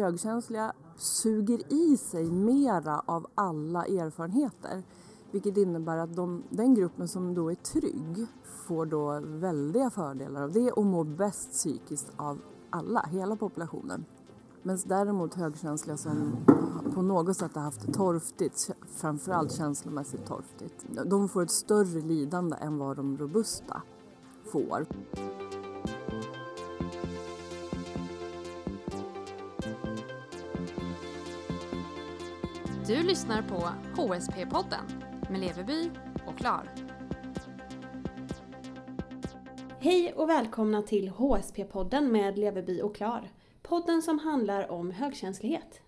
högkänsliga 0.00 0.72
suger 0.96 1.72
i 1.72 1.96
sig 1.96 2.30
mera 2.30 3.02
av 3.06 3.26
alla 3.34 3.84
erfarenheter. 3.86 4.82
Vilket 5.30 5.56
innebär 5.56 5.98
att 5.98 6.16
de, 6.16 6.42
den 6.50 6.74
gruppen 6.74 7.08
som 7.08 7.34
då 7.34 7.50
är 7.50 7.54
trygg 7.54 8.26
får 8.66 8.86
då 8.86 9.20
väldiga 9.24 9.90
fördelar 9.90 10.42
av 10.42 10.52
det 10.52 10.72
och 10.72 10.86
mår 10.86 11.04
bäst 11.04 11.50
psykiskt 11.50 12.12
av 12.16 12.38
alla, 12.70 13.00
hela 13.10 13.36
populationen. 13.36 14.04
Men 14.62 14.78
däremot 14.86 15.34
högkänsliga 15.34 15.96
som 15.96 16.36
på 16.94 17.02
något 17.02 17.36
sätt 17.36 17.54
har 17.54 17.62
haft 17.62 17.86
det 17.86 17.92
torftigt, 17.92 18.70
framförallt 18.86 19.52
känslomässigt 19.52 20.26
torftigt, 20.26 20.86
de 21.06 21.28
får 21.28 21.42
ett 21.42 21.50
större 21.50 22.00
lidande 22.00 22.56
än 22.60 22.78
vad 22.78 22.96
de 22.96 23.18
robusta 23.18 23.82
får. 24.44 24.86
Du 32.88 33.02
lyssnar 33.02 33.42
på 33.42 33.68
HSP-podden 34.02 35.02
med 35.30 35.40
Leveby 35.40 35.90
och 36.26 36.38
Klar. 36.38 36.74
Hej 39.78 40.12
och 40.12 40.28
välkomna 40.28 40.82
till 40.82 41.10
HSP-podden 41.10 42.10
med 42.10 42.38
Leveby 42.38 42.82
och 42.82 42.96
Klar. 42.96 43.30
Podden 43.62 44.02
som 44.02 44.18
handlar 44.18 44.70
om 44.70 44.90
högkänslighet. 44.90 45.80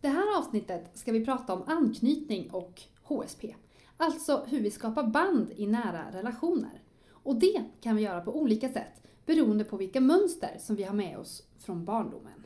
Det 0.00 0.08
här 0.08 0.38
avsnittet 0.38 0.90
ska 0.94 1.12
vi 1.12 1.24
prata 1.24 1.52
om 1.52 1.62
anknytning 1.66 2.50
och 2.50 2.82
HSP. 3.02 3.54
Alltså 3.96 4.44
hur 4.48 4.60
vi 4.60 4.70
skapar 4.70 5.02
band 5.02 5.52
i 5.56 5.66
nära 5.66 6.04
relationer. 6.12 6.82
Och 7.10 7.36
det 7.36 7.64
kan 7.80 7.96
vi 7.96 8.02
göra 8.02 8.20
på 8.20 8.40
olika 8.40 8.68
sätt 8.68 9.02
beroende 9.26 9.64
på 9.64 9.76
vilka 9.76 10.00
mönster 10.00 10.56
som 10.58 10.76
vi 10.76 10.82
har 10.82 10.94
med 10.94 11.18
oss 11.18 11.42
från 11.58 11.84
barndomen. 11.84 12.41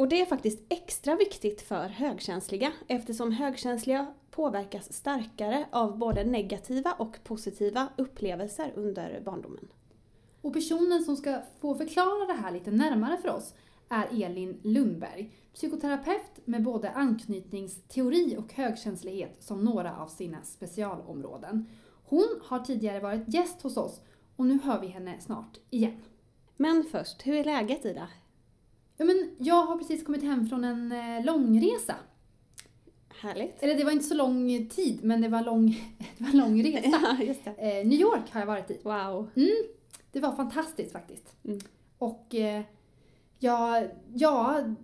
Och 0.00 0.08
det 0.08 0.20
är 0.20 0.26
faktiskt 0.26 0.62
extra 0.68 1.16
viktigt 1.16 1.60
för 1.60 1.88
högkänsliga 1.88 2.72
eftersom 2.86 3.32
högkänsliga 3.32 4.06
påverkas 4.30 4.92
starkare 4.92 5.66
av 5.72 5.98
både 5.98 6.24
negativa 6.24 6.92
och 6.92 7.24
positiva 7.24 7.88
upplevelser 7.96 8.72
under 8.76 9.20
barndomen. 9.24 9.68
Och 10.40 10.52
personen 10.52 11.04
som 11.04 11.16
ska 11.16 11.42
få 11.60 11.74
förklara 11.74 12.26
det 12.26 12.42
här 12.42 12.52
lite 12.52 12.70
närmare 12.70 13.16
för 13.16 13.28
oss 13.28 13.54
är 13.88 14.24
Elin 14.24 14.60
Lundberg, 14.62 15.34
psykoterapeut 15.54 16.40
med 16.44 16.62
både 16.62 16.90
anknytningsteori 16.90 18.36
och 18.38 18.52
högkänslighet 18.52 19.36
som 19.42 19.64
några 19.64 19.96
av 19.96 20.06
sina 20.06 20.42
specialområden. 20.42 21.66
Hon 22.04 22.40
har 22.44 22.58
tidigare 22.58 23.00
varit 23.00 23.34
gäst 23.34 23.62
hos 23.62 23.76
oss 23.76 24.00
och 24.36 24.46
nu 24.46 24.58
hör 24.64 24.80
vi 24.80 24.86
henne 24.86 25.20
snart 25.20 25.60
igen. 25.70 26.02
Men 26.56 26.84
först, 26.90 27.26
hur 27.26 27.34
är 27.34 27.44
läget 27.44 27.84
Ida? 27.84 28.08
Ja, 29.00 29.06
men 29.06 29.30
jag 29.38 29.62
har 29.62 29.78
precis 29.78 30.04
kommit 30.04 30.22
hem 30.22 30.48
från 30.48 30.64
en 30.64 30.92
eh, 30.92 31.24
långresa. 31.24 31.94
Härligt. 33.08 33.62
Eller 33.62 33.74
det 33.74 33.84
var 33.84 33.90
inte 33.90 34.04
så 34.04 34.14
lång 34.14 34.68
tid, 34.68 35.04
men 35.04 35.20
det 35.20 35.28
var 35.28 35.42
lång, 35.42 35.66
det 36.18 36.24
var 36.24 36.32
lång 36.32 36.62
resa. 36.64 37.16
Ja. 37.46 37.52
Eh, 37.52 37.86
New 37.86 38.00
York 38.00 38.32
har 38.32 38.40
jag 38.40 38.46
varit 38.46 38.70
i. 38.70 38.80
Wow. 38.82 39.30
Mm, 39.36 39.56
det 40.12 40.20
var 40.20 40.36
fantastiskt 40.36 40.92
faktiskt. 40.92 41.36
Mm. 41.44 41.58
Och 41.98 42.34
eh, 42.34 42.62
jag, 43.38 43.88
jag 44.14 44.74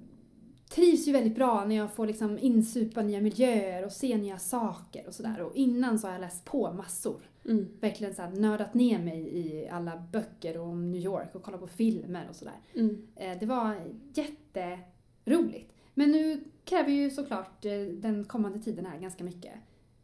trivs 0.68 1.08
ju 1.08 1.12
väldigt 1.12 1.34
bra 1.34 1.64
när 1.64 1.76
jag 1.76 1.92
får 1.92 2.06
liksom 2.06 2.38
insupa 2.38 3.02
nya 3.02 3.20
miljöer 3.20 3.84
och 3.84 3.92
se 3.92 4.16
nya 4.16 4.38
saker 4.38 5.06
och 5.06 5.14
sådär. 5.14 5.40
Och 5.40 5.54
innan 5.54 5.98
så 5.98 6.06
har 6.06 6.12
jag 6.12 6.20
läst 6.20 6.44
på 6.44 6.72
massor. 6.72 7.20
Mm. 7.44 7.68
Verkligen 7.80 8.14
så 8.14 8.22
här 8.22 8.30
nördat 8.30 8.74
ner 8.74 8.98
mig 8.98 9.38
i 9.38 9.68
alla 9.68 9.96
böcker 10.12 10.58
om 10.58 10.92
New 10.92 11.00
York 11.00 11.34
och 11.34 11.42
kollat 11.42 11.60
på 11.60 11.66
filmer 11.66 12.26
och 12.30 12.36
sådär. 12.36 12.60
Mm. 12.74 13.06
Eh, 13.16 13.38
det 13.38 13.46
var 13.46 13.74
jätteroligt. 14.14 15.72
Men 15.94 16.10
nu 16.10 16.44
kräver 16.64 16.90
ju 16.90 17.10
såklart 17.10 17.64
eh, 17.64 17.80
den 17.80 18.24
kommande 18.24 18.58
tiden 18.58 18.86
här 18.86 18.98
ganska 18.98 19.24
mycket 19.24 19.52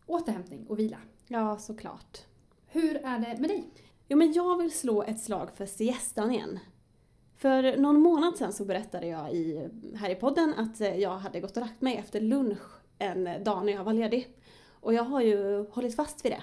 återhämtning 0.07 0.67
och 0.69 0.79
vila. 0.79 0.99
Ja, 1.27 1.59
såklart. 1.59 2.19
Hur 2.67 2.97
är 2.97 3.19
det 3.19 3.41
med 3.41 3.51
dig? 3.51 3.65
Jo, 4.09 4.19
men 4.19 4.33
jag 4.33 4.59
vill 4.59 4.73
slå 4.73 5.03
ett 5.03 5.21
slag 5.21 5.51
för 5.57 5.67
siestan 5.67 6.31
igen. 6.31 6.59
För 7.43 7.77
någon 7.77 8.01
månad 8.01 8.37
sedan 8.37 8.53
så 8.53 8.65
berättade 8.65 9.07
jag 9.07 9.33
i, 9.33 9.69
här 9.95 10.11
i 10.11 10.15
podden 10.15 10.55
att 10.55 10.81
eh, 10.81 10.97
jag 10.97 11.19
hade 11.19 11.41
gått 11.41 11.57
och 11.57 11.63
lagt 11.63 11.81
mig 11.81 11.97
efter 11.97 12.21
lunch 12.21 12.59
en 12.99 13.45
dag 13.45 13.67
när 13.67 13.73
jag 13.73 13.85
var 13.85 13.93
ledig. 13.93 14.37
Och 14.81 14.95
jag 14.95 15.03
har 15.03 15.21
ju 15.21 15.67
hållit 15.71 15.97
fast 15.97 16.25
vid 16.25 16.33
det. 16.33 16.43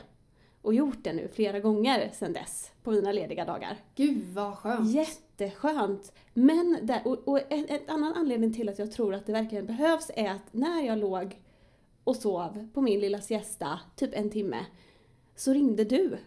Och 0.62 0.74
gjort 0.74 1.04
det 1.04 1.14
nu 1.14 1.28
flera 1.28 1.60
gånger 1.60 2.10
sedan 2.14 2.34
dess 2.34 2.72
på 2.84 2.92
mina 2.92 3.12
lediga 3.12 3.46
dagar. 3.46 3.78
Gud 3.96 4.34
vad 4.34 4.58
skönt! 4.58 4.92
Jätteskönt! 4.92 6.14
Men 6.34 6.78
där, 6.82 7.02
och, 7.06 7.28
och 7.28 7.40
en, 7.50 7.66
en 7.70 7.80
annan 7.88 8.14
anledning 8.14 8.54
till 8.54 8.70
att 8.70 8.80
jag 8.80 8.92
tror 8.92 9.14
att 9.14 9.26
det 9.26 9.34
verkligen 9.34 9.66
behövs 9.66 10.12
är 10.16 10.30
att 10.30 10.54
när 10.54 10.82
jag 10.82 10.98
låg 10.98 11.42
och 12.04 12.16
sov 12.16 12.70
på 12.74 12.82
min 12.82 13.00
lilla 13.00 13.22
siesta, 13.22 13.80
typ 13.96 14.10
en 14.14 14.30
timme, 14.30 14.66
så 15.36 15.54
ringde 15.54 15.84
du. 15.84 16.18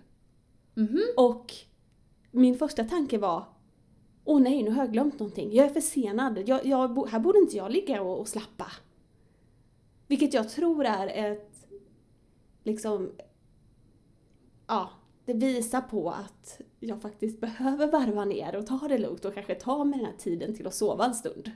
Mhm. 0.75 1.03
Och 1.16 1.53
min 2.31 2.59
första 2.59 2.84
tanke 2.84 3.19
var 3.19 3.51
Åh 4.25 4.41
nej, 4.41 4.62
nu 4.62 4.71
har 4.71 4.83
jag 4.84 4.93
glömt 4.93 5.19
någonting. 5.19 5.53
Jag 5.53 5.66
är 5.66 5.71
försenad. 5.71 6.43
Jag, 6.49 6.66
jag, 6.66 7.09
här 7.09 7.19
borde 7.19 7.38
inte 7.38 7.56
jag 7.56 7.71
ligga 7.72 8.03
och, 8.03 8.21
och 8.21 8.28
slappa. 8.28 8.66
Vilket 10.06 10.34
jag 10.34 10.49
tror 10.49 10.84
är 10.84 11.33
ett, 11.33 11.66
liksom, 12.62 13.11
ja, 14.66 14.91
det 15.25 15.32
visar 15.34 15.81
på 15.81 16.11
att 16.11 16.61
jag 16.81 17.03
faktiskt 17.03 17.41
behöver 17.41 17.87
varva 17.93 18.25
ner 18.25 18.56
och 18.56 18.66
ta 18.66 18.88
det 18.88 18.99
lugnt 18.99 19.25
och 19.25 19.34
kanske 19.34 19.55
ta 19.55 19.84
mig 19.84 19.99
den 19.99 20.06
här 20.06 20.16
tiden 20.19 20.55
till 20.55 20.66
att 20.66 20.75
sova 20.75 21.05
en 21.05 21.15
stund. 21.15 21.50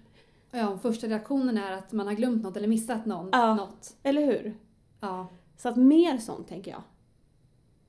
Ja, 0.50 0.78
första 0.78 1.06
reaktionen 1.06 1.58
är 1.58 1.72
att 1.72 1.92
man 1.92 2.06
har 2.06 2.14
glömt 2.14 2.42
något 2.42 2.56
eller 2.56 2.68
missat 2.68 3.06
någon, 3.06 3.28
Ja. 3.32 3.54
något. 3.54 3.96
Eller 4.02 4.26
hur? 4.26 4.56
Ja, 5.00 5.26
Så 5.56 5.68
att 5.68 5.76
mer 5.76 6.18
sånt 6.18 6.48
tänker 6.48 6.70
jag. 6.70 6.82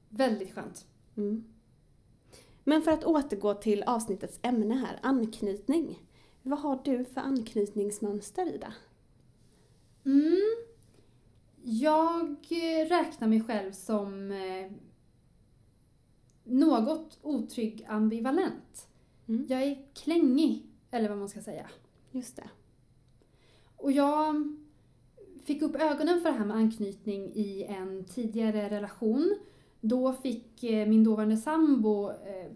väldigt 0.10 0.54
skönt. 0.54 0.86
Mm. 1.18 1.44
Men 2.68 2.82
för 2.82 2.92
att 2.92 3.04
återgå 3.04 3.54
till 3.54 3.84
avsnittets 3.84 4.40
ämne 4.42 4.76
här, 4.76 5.00
anknytning. 5.02 6.04
Vad 6.44 6.60
har 6.60 6.82
du 6.84 7.06
för 7.06 7.22
anknytningsmönster 7.22 8.56
Ida? 8.56 8.74
Mm. 10.06 10.56
Jag 11.64 12.36
räknar 12.90 13.28
mig 13.28 13.42
själv 13.42 13.72
som 13.72 14.32
eh, 14.32 14.72
något 16.44 17.20
otrygg 17.22 17.86
ambivalent. 17.90 18.88
Mm. 19.28 19.46
Jag 19.50 19.64
är 19.64 19.86
klängig, 19.94 20.66
eller 20.92 21.10
vad 21.10 21.18
man 21.18 21.30
ska 21.30 21.42
säga. 21.42 21.70
Just 22.12 22.36
det. 22.36 22.50
Och 23.76 23.92
jag 23.92 24.58
fick 25.44 25.62
upp 25.62 25.76
ögonen 25.76 26.22
för 26.22 26.32
det 26.32 26.38
här 26.38 26.46
med 26.46 26.58
anknytning 26.58 27.32
i 27.36 27.64
en 27.64 28.06
tidigare 28.06 28.70
relation. 28.70 29.38
Då 29.82 30.14
fick 30.14 30.64
eh, 30.64 30.88
min 30.88 31.04
dåvarande 31.04 31.38
sambo 31.38 32.10
eh, 32.10 32.52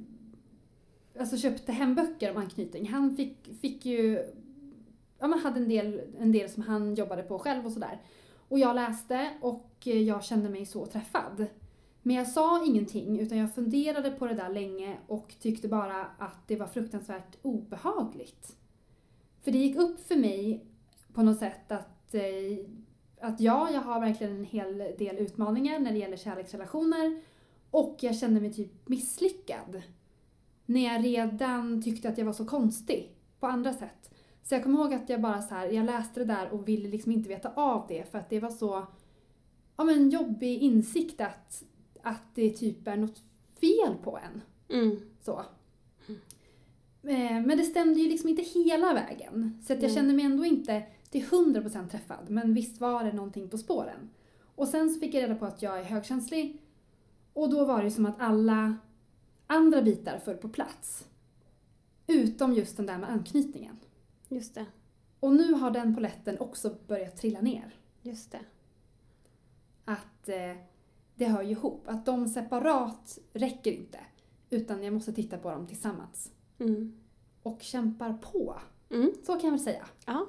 alltså 1.20 1.38
köpte 1.38 1.72
hem 1.72 1.96
böcker 1.96 2.32
om 2.32 2.38
anknytning. 2.38 2.88
Han 2.88 3.16
fick, 3.16 3.60
fick 3.62 3.86
ju, 3.86 4.26
ja 5.20 5.28
man 5.28 5.40
hade 5.40 5.60
en 5.60 5.70
del, 5.70 6.02
en 6.20 6.32
del 6.32 6.50
som 6.50 6.64
han 6.64 6.96
jobbade 6.96 7.24
på 7.24 7.40
själv 7.40 7.66
och 7.66 7.72
sådär. 7.72 8.02
Och 8.48 8.60
jag 8.60 8.76
läste 8.76 9.30
och 9.42 9.74
eh, 9.86 10.02
jag 10.02 10.24
kände 10.24 10.50
mig 10.50 10.66
så 10.66 10.86
träffad. 10.86 11.46
Men 12.02 12.16
jag 12.16 12.28
sa 12.28 12.66
ingenting 12.66 13.20
utan 13.20 13.38
jag 13.38 13.56
funderade 13.56 14.12
på 14.12 14.28
det 14.28 14.34
där 14.34 14.50
länge 14.50 14.98
och 15.08 15.36
tyckte 15.40 15.68
bara 15.68 16.06
att 16.18 16.48
det 16.48 16.56
var 16.56 16.68
fruktansvärt 16.68 17.38
obehagligt. 17.42 18.56
För 19.42 19.52
det 19.52 19.58
gick 19.58 19.76
upp 19.76 20.08
för 20.08 20.16
mig 20.16 20.66
på 21.14 21.24
något 21.24 21.40
sätt 21.40 21.72
att, 21.72 22.16
eh, 22.16 22.66
att 23.22 23.40
ja, 23.40 23.70
jag 23.74 23.82
har 23.82 24.00
verkligen 24.00 24.36
en 24.36 24.44
hel 24.44 24.78
del 24.78 25.18
utmaningar 25.18 25.80
när 25.80 25.92
det 25.92 25.98
gäller 25.98 26.18
kärleksrelationer 26.18 27.22
och 27.72 27.98
jag 28.02 28.18
kände 28.18 28.42
mig 28.42 28.54
typ 28.54 28.90
misslyckad. 28.90 29.82
När 30.66 30.94
jag 30.94 31.06
redan 31.06 31.82
tyckte 31.82 32.10
att 32.10 32.18
jag 32.18 32.26
var 32.26 32.34
så 32.34 32.46
konstig 32.46 33.16
på 33.40 33.48
andra 33.48 33.74
sätt. 33.74 34.14
Så 34.44 34.56
jag 34.56 34.64
kommer 34.64 34.80
ihåg 34.80 34.94
att 34.94 35.10
jag 35.10 35.22
bara 35.22 35.42
så 35.42 35.56
här, 35.56 35.68
jag 35.68 35.86
läste 35.86 36.20
det 36.20 36.26
där 36.26 36.50
och 36.50 36.68
ville 36.68 36.90
liksom 36.90 37.12
inte 37.12 37.30
veta 37.30 37.52
av 37.56 37.86
det 37.88 38.12
för 38.12 38.18
att 38.18 38.30
det 38.30 38.40
var 38.40 38.50
så 38.50 38.86
ja, 39.78 39.84
men 39.84 40.10
jobbig 40.10 40.62
insikt 40.62 41.22
att, 41.22 41.64
att 42.02 42.36
det 42.36 42.50
typ 42.50 42.88
är 42.88 42.98
något 42.98 43.22
fel 43.60 43.96
på 44.04 44.18
en. 44.18 44.42
Mm. 44.80 45.00
Så. 45.22 45.46
Eh, 47.04 47.42
Men 47.46 47.58
det 47.58 47.64
stämde 47.64 48.00
ju 48.00 48.10
liksom 48.10 48.30
inte 48.30 48.42
hela 48.42 48.94
vägen. 48.94 49.64
Så 49.68 49.74
att 49.74 49.82
jag 49.82 49.88
Nej. 49.88 49.96
kände 49.96 50.14
mig 50.14 50.26
ändå 50.26 50.46
inte 50.46 50.84
till 51.12 51.26
100% 51.26 51.90
träffad. 51.90 52.30
Men 52.30 52.54
visst 52.54 52.82
var 52.82 53.04
det 53.04 53.14
någonting 53.14 53.50
på 53.50 53.58
spåren. 53.58 54.10
Och 54.56 54.68
sen 54.68 54.90
så 54.90 55.00
fick 55.00 55.14
jag 55.14 55.24
reda 55.24 55.36
på 55.36 55.46
att 55.46 55.62
jag 55.62 55.80
är 55.80 55.84
högkänslig. 55.84 56.62
Och 57.34 57.50
då 57.50 57.66
var 57.66 57.84
det 57.84 57.92
som 57.92 58.06
att 58.06 58.20
alla 58.20 58.78
andra 59.48 59.82
bitar 59.82 60.20
föll 60.20 60.38
på 60.38 60.50
plats. 60.50 61.08
Utom 62.08 62.54
just 62.54 62.78
den 62.78 62.86
där 62.86 62.98
med 62.98 63.10
anknytningen. 63.10 63.78
Just 64.28 64.56
det. 64.56 64.66
Och 65.20 65.34
nu 65.34 65.54
har 65.54 65.72
den 65.72 65.96
poletten 65.96 66.40
också 66.40 66.76
börjat 66.88 67.18
trilla 67.18 67.42
ner. 67.42 67.76
Just 68.02 68.32
det. 68.32 68.42
Att 69.86 70.30
eh, 70.30 70.56
det 71.16 71.26
hör 71.26 71.42
ju 71.42 71.50
ihop. 71.50 71.84
Att 71.88 72.06
de 72.06 72.28
separat 72.28 73.20
räcker 73.34 73.72
inte. 73.72 74.00
Utan 74.50 74.84
jag 74.84 74.94
måste 74.94 75.14
titta 75.14 75.38
på 75.38 75.52
dem 75.52 75.68
tillsammans. 75.68 76.32
Mm. 76.60 77.00
Och 77.44 77.62
kämpar 77.62 78.14
på. 78.14 78.60
Mm. 78.90 79.12
Så 79.26 79.34
kan 79.34 79.44
jag 79.44 79.52
väl 79.52 79.60
säga. 79.60 79.86
Ja. 80.06 80.28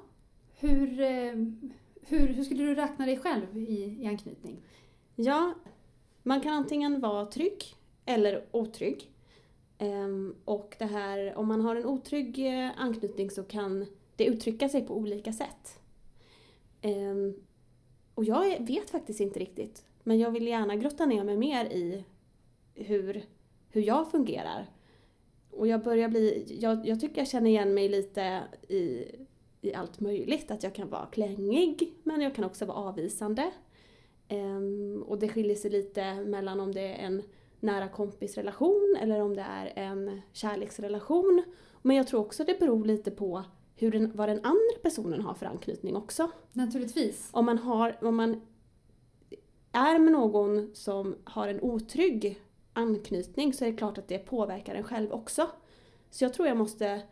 Hur, 0.62 1.00
eh, 1.00 1.34
hur, 2.00 2.26
hur 2.26 2.44
skulle 2.44 2.62
du 2.62 2.74
räkna 2.74 3.06
dig 3.06 3.18
själv 3.18 3.56
i, 3.56 3.98
i 4.00 4.06
anknytning? 4.06 4.56
Ja, 5.16 5.54
man 6.22 6.40
kan 6.40 6.52
antingen 6.52 7.00
vara 7.00 7.26
trygg 7.26 7.64
eller 8.04 8.44
otrygg. 8.50 9.10
Ehm, 9.78 10.34
och 10.44 10.76
det 10.78 10.84
här, 10.84 11.34
om 11.34 11.48
man 11.48 11.60
har 11.60 11.76
en 11.76 11.86
otrygg 11.86 12.38
eh, 12.38 12.70
anknytning 12.76 13.30
så 13.30 13.42
kan 13.42 13.86
det 14.16 14.24
uttrycka 14.24 14.68
sig 14.68 14.86
på 14.86 14.96
olika 14.96 15.32
sätt. 15.32 15.80
Ehm, 16.82 17.34
och 18.14 18.24
jag 18.24 18.66
vet 18.66 18.90
faktiskt 18.90 19.20
inte 19.20 19.40
riktigt. 19.40 19.84
Men 20.02 20.18
jag 20.18 20.30
vill 20.30 20.46
gärna 20.46 20.76
grotta 20.76 21.06
ner 21.06 21.24
mig 21.24 21.36
mer 21.36 21.64
i 21.64 22.04
hur, 22.74 23.24
hur 23.70 23.82
jag 23.82 24.10
fungerar. 24.10 24.66
Och 25.50 25.66
jag 25.66 25.82
börjar 25.82 26.08
bli, 26.08 26.56
jag, 26.60 26.86
jag 26.86 27.00
tycker 27.00 27.18
jag 27.18 27.28
känner 27.28 27.50
igen 27.50 27.74
mig 27.74 27.88
lite 27.88 28.42
i, 28.68 29.04
i 29.62 29.74
allt 29.74 30.00
möjligt. 30.00 30.50
Att 30.50 30.62
jag 30.62 30.74
kan 30.74 30.88
vara 30.88 31.06
klängig 31.06 31.94
men 32.02 32.20
jag 32.20 32.34
kan 32.34 32.44
också 32.44 32.64
vara 32.64 32.76
avvisande. 32.76 33.52
Ehm, 34.28 35.02
och 35.06 35.18
det 35.18 35.28
skiljer 35.28 35.56
sig 35.56 35.70
lite 35.70 36.14
mellan 36.14 36.60
om 36.60 36.72
det 36.72 36.80
är 36.80 37.06
en 37.06 37.22
nära 37.60 37.88
kompisrelation 37.88 38.96
eller 39.00 39.20
om 39.20 39.36
det 39.36 39.46
är 39.48 39.72
en 39.74 40.20
kärleksrelation. 40.32 41.42
Men 41.82 41.96
jag 41.96 42.06
tror 42.06 42.20
också 42.20 42.44
det 42.44 42.60
beror 42.60 42.84
lite 42.84 43.10
på 43.10 43.42
hur 43.76 43.90
den, 43.90 44.12
vad 44.14 44.28
den 44.28 44.40
andra 44.44 44.78
personen 44.82 45.20
har 45.22 45.34
för 45.34 45.46
anknytning 45.46 45.96
också. 45.96 46.30
Naturligtvis. 46.52 47.28
Om 47.32 47.44
man, 47.44 47.58
har, 47.58 47.98
om 48.04 48.16
man 48.16 48.40
är 49.72 49.98
med 49.98 50.12
någon 50.12 50.74
som 50.74 51.16
har 51.24 51.48
en 51.48 51.60
otrygg 51.60 52.42
anknytning 52.72 53.52
så 53.52 53.64
är 53.64 53.70
det 53.70 53.76
klart 53.76 53.98
att 53.98 54.08
det 54.08 54.18
påverkar 54.18 54.74
en 54.74 54.84
själv 54.84 55.12
också. 55.12 55.50
Så 56.10 56.24
jag 56.24 56.34
tror 56.34 56.48
jag 56.48 56.56
måste 56.56 57.02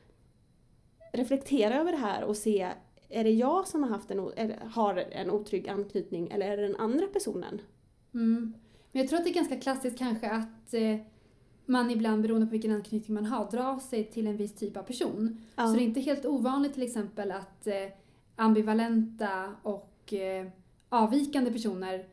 reflektera 1.13 1.81
över 1.81 1.93
det 1.93 1.99
här 1.99 2.25
och 2.25 2.37
se, 2.37 2.69
är 3.09 3.25
det 3.25 3.31
jag 3.31 3.69
som 3.69 3.83
har, 3.83 3.91
haft 3.91 4.11
en, 4.11 4.53
har 4.71 4.97
en 4.97 5.31
otrygg 5.31 5.69
anknytning 5.69 6.29
eller 6.31 6.51
är 6.51 6.57
det 6.57 6.67
den 6.67 6.77
andra 6.77 7.07
personen? 7.07 7.61
Mm. 8.15 8.55
Men 8.93 9.03
jag 9.03 9.09
tror 9.09 9.19
att 9.19 9.25
det 9.25 9.31
är 9.31 9.35
ganska 9.35 9.61
klassiskt 9.61 9.99
kanske 9.99 10.31
att 10.31 10.75
eh, 10.75 10.97
man 11.67 11.91
ibland 11.91 12.23
beroende 12.23 12.47
på 12.47 12.51
vilken 12.51 12.73
anknytning 12.73 13.15
man 13.15 13.27
har 13.27 13.51
drar 13.51 13.79
sig 13.79 14.05
till 14.05 14.27
en 14.27 14.37
viss 14.37 14.55
typ 14.55 14.77
av 14.77 14.83
person. 14.83 15.41
Ja. 15.57 15.67
Så 15.67 15.75
det 15.75 15.83
är 15.83 15.85
inte 15.85 16.01
helt 16.01 16.27
ovanligt 16.27 16.75
till 16.75 16.83
exempel 16.83 17.31
att 17.31 17.67
eh, 17.67 17.75
ambivalenta 18.37 19.55
och 19.63 20.13
eh, 20.13 20.47
avvikande 20.89 21.53
personer 21.53 22.07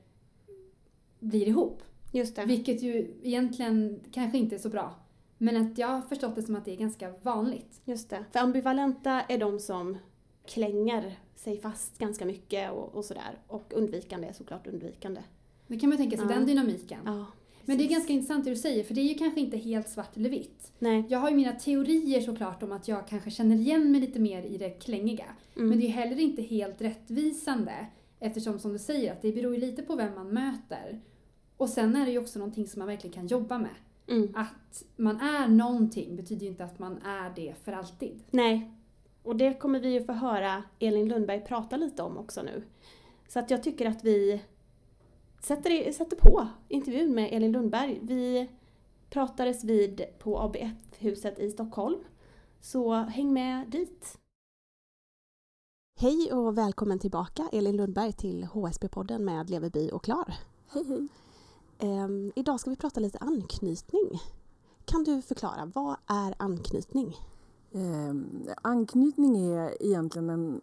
blir 1.20 1.48
ihop. 1.48 1.84
Just 2.12 2.36
det. 2.36 2.46
Vilket 2.46 2.82
ju 2.82 3.20
egentligen 3.24 4.00
kanske 4.12 4.38
inte 4.38 4.56
är 4.56 4.60
så 4.60 4.70
bra. 4.70 4.96
Men 5.38 5.58
att 5.58 5.78
jag 5.78 5.88
har 5.88 6.02
förstått 6.02 6.36
det 6.36 6.44
som 6.44 6.56
att 6.56 6.66
det 6.66 6.72
är 6.72 6.78
ganska 6.78 7.14
vanligt. 7.24 7.82
Just 7.86 8.10
det. 8.10 8.26
För 8.32 8.40
ambivalenta 8.40 9.22
är 9.22 9.38
de 9.38 9.60
som 9.60 9.98
klänger 10.46 11.20
sig 11.36 11.60
fast 11.60 11.98
ganska 11.98 12.26
mycket 12.26 12.72
och, 12.72 12.96
och 12.96 13.06
sådär. 13.06 13.40
Och 13.48 13.74
undvikande 13.76 14.28
är 14.28 14.34
såklart 14.34 14.68
undvikande. 14.68 15.22
Det 15.68 15.80
kan 15.80 15.90
man 15.90 15.98
tänka 15.98 16.18
sig, 16.18 16.26
Ja. 16.30 16.34
den 16.34 16.46
dynamiken. 16.46 17.00
Ja, 17.06 17.26
Men 17.66 17.78
det 17.78 17.84
är 17.84 17.90
ganska 17.90 18.14
intressant 18.14 18.44
det 18.46 18.50
du 18.50 18.56
säger, 18.56 18.84
för 18.84 18.94
det 18.94 19.02
är 19.02 19.08
ju 19.08 19.14
kanske 19.14 19.40
inte 19.40 19.58
helt 19.58 19.90
svart 19.90 20.18
eller 20.18 20.30
vitt. 20.30 20.72
Nej. 20.80 21.04
Jag 21.10 21.20
har 21.20 21.30
ju 21.30 21.36
mina 21.36 21.52
teorier 21.52 22.22
såklart 22.22 22.64
om 22.64 22.72
att 22.72 22.88
jag 22.88 23.08
kanske 23.08 23.32
känner 23.32 23.56
igen 23.56 23.92
mig 23.92 24.02
lite 24.02 24.20
mer 24.20 24.44
i 24.44 24.58
det 24.58 24.70
klängiga. 24.70 25.26
Mm. 25.56 25.70
Men 25.70 25.78
det 25.80 25.84
är 25.84 25.88
ju 25.88 25.94
heller 25.94 26.20
inte 26.20 26.42
helt 26.42 26.82
rättvisande 26.82 27.88
eftersom 28.20 28.60
som 28.60 28.74
du 28.74 28.80
säger 28.80 29.12
att 29.12 29.22
det 29.22 29.32
beror 29.32 29.54
ju 29.54 29.60
lite 29.60 29.82
på 29.82 29.96
vem 29.96 30.16
man 30.16 30.30
möter. 30.30 31.02
Och 31.58 31.70
sen 31.70 31.96
är 31.96 32.06
det 32.06 32.12
ju 32.12 32.20
också 32.20 32.40
någonting 32.40 32.68
som 32.68 32.80
man 32.80 32.88
verkligen 32.88 33.14
kan 33.14 33.28
jobba 33.28 33.58
med. 33.58 33.76
Mm. 34.08 34.34
Att 34.36 34.84
man 34.96 35.20
är 35.22 35.48
någonting 35.48 36.16
betyder 36.16 36.42
ju 36.46 36.48
inte 36.52 36.66
att 36.66 36.80
man 36.80 36.98
är 37.02 37.34
det 37.36 37.56
för 37.64 37.72
alltid. 37.72 38.24
Nej. 38.32 38.72
Och 39.24 39.36
det 39.36 39.54
kommer 39.54 39.80
vi 39.80 39.90
ju 39.94 40.04
få 40.06 40.12
höra 40.12 40.64
Elin 40.80 41.08
Lundberg 41.08 41.42
prata 41.46 41.78
lite 41.78 42.04
om 42.04 42.18
också 42.18 42.42
nu. 42.42 42.64
Så 43.28 43.40
att 43.40 43.52
jag 43.52 43.64
tycker 43.64 43.86
att 43.90 44.04
vi 44.04 44.42
sätter, 45.40 45.88
i- 45.88 45.94
sätter 45.94 46.16
på 46.18 46.48
intervjun 46.68 47.16
med 47.16 47.30
Elin 47.34 47.52
Lundberg. 47.52 48.00
Vi 48.02 48.50
pratades 49.10 49.64
vid 49.64 50.02
på 50.20 50.40
ABF-huset 50.40 51.40
i 51.40 51.52
Stockholm. 51.52 52.00
Så 52.60 52.94
häng 52.94 53.34
med 53.34 53.70
dit. 53.70 54.18
Hej 56.00 56.34
och 56.34 56.58
välkommen 56.58 57.00
tillbaka 57.00 57.50
Elin 57.52 57.78
Lundberg 57.78 58.14
till 58.14 58.44
HSB-podden 58.46 59.20
med 59.20 59.50
Leverby 59.50 59.90
och 59.94 60.04
Klar. 60.04 60.34
Hej 60.74 60.84
hej! 60.88 61.08
Ehm, 61.80 62.32
idag 62.36 62.60
ska 62.60 62.70
vi 62.70 62.76
prata 62.76 63.00
lite 63.00 63.18
anknytning. 63.18 64.22
Kan 64.86 65.04
du 65.04 65.22
förklara, 65.22 65.72
vad 65.76 65.96
är 66.08 66.36
anknytning? 66.38 67.16
Eh, 67.72 68.14
anknytning 68.62 69.38
är 69.38 69.84
egentligen 69.84 70.30
en, 70.30 70.62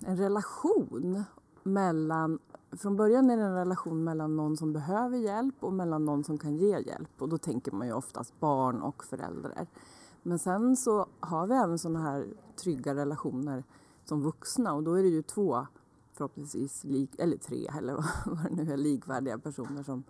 en 0.00 0.16
relation 0.16 1.24
mellan 1.62 2.38
från 2.72 2.96
början 2.96 3.30
är 3.30 3.36
det 3.36 3.42
en 3.42 3.54
relation 3.54 4.04
mellan 4.04 4.36
någon 4.36 4.56
som 4.56 4.72
behöver 4.72 5.18
hjälp 5.18 5.54
och 5.60 5.72
mellan 5.72 6.04
någon 6.04 6.24
som 6.24 6.38
kan 6.38 6.56
ge 6.56 6.78
hjälp. 6.78 7.22
Och 7.22 7.28
då 7.28 7.38
tänker 7.38 7.72
man 7.72 7.86
ju 7.86 7.92
oftast 7.92 8.40
barn 8.40 8.82
och 8.82 9.04
föräldrar. 9.04 9.66
Men 10.22 10.38
sen 10.38 10.76
så 10.76 11.06
har 11.20 11.46
vi 11.46 11.54
även 11.54 11.78
sådana 11.78 12.02
här 12.02 12.26
trygga 12.56 12.94
relationer 12.94 13.64
som 14.04 14.22
vuxna 14.22 14.74
och 14.74 14.82
då 14.82 14.94
är 14.94 15.02
det 15.02 15.08
ju 15.08 15.22
två 15.22 15.66
förhoppningsvis, 16.12 16.84
lik, 16.84 17.10
eller 17.18 17.36
tre 17.36 17.70
eller 17.78 17.94
vad 17.94 18.04
vad 18.26 18.44
det 18.44 18.64
nu 18.64 18.72
är, 18.72 18.76
likvärdiga 18.76 19.38
personer 19.38 19.82
som 19.82 20.04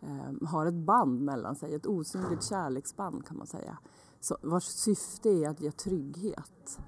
eh, 0.00 0.48
har 0.48 0.66
ett 0.66 0.74
band 0.74 1.20
mellan 1.20 1.56
sig, 1.56 1.74
ett 1.74 1.86
osynligt 1.86 2.44
kärleksband 2.44 3.26
kan 3.26 3.36
man 3.36 3.46
säga. 3.46 3.78
Så, 4.20 4.36
vars 4.42 4.64
syfte 4.64 5.28
är 5.28 5.48
att 5.48 5.60
ge 5.60 5.70
trygghet. 5.70 6.78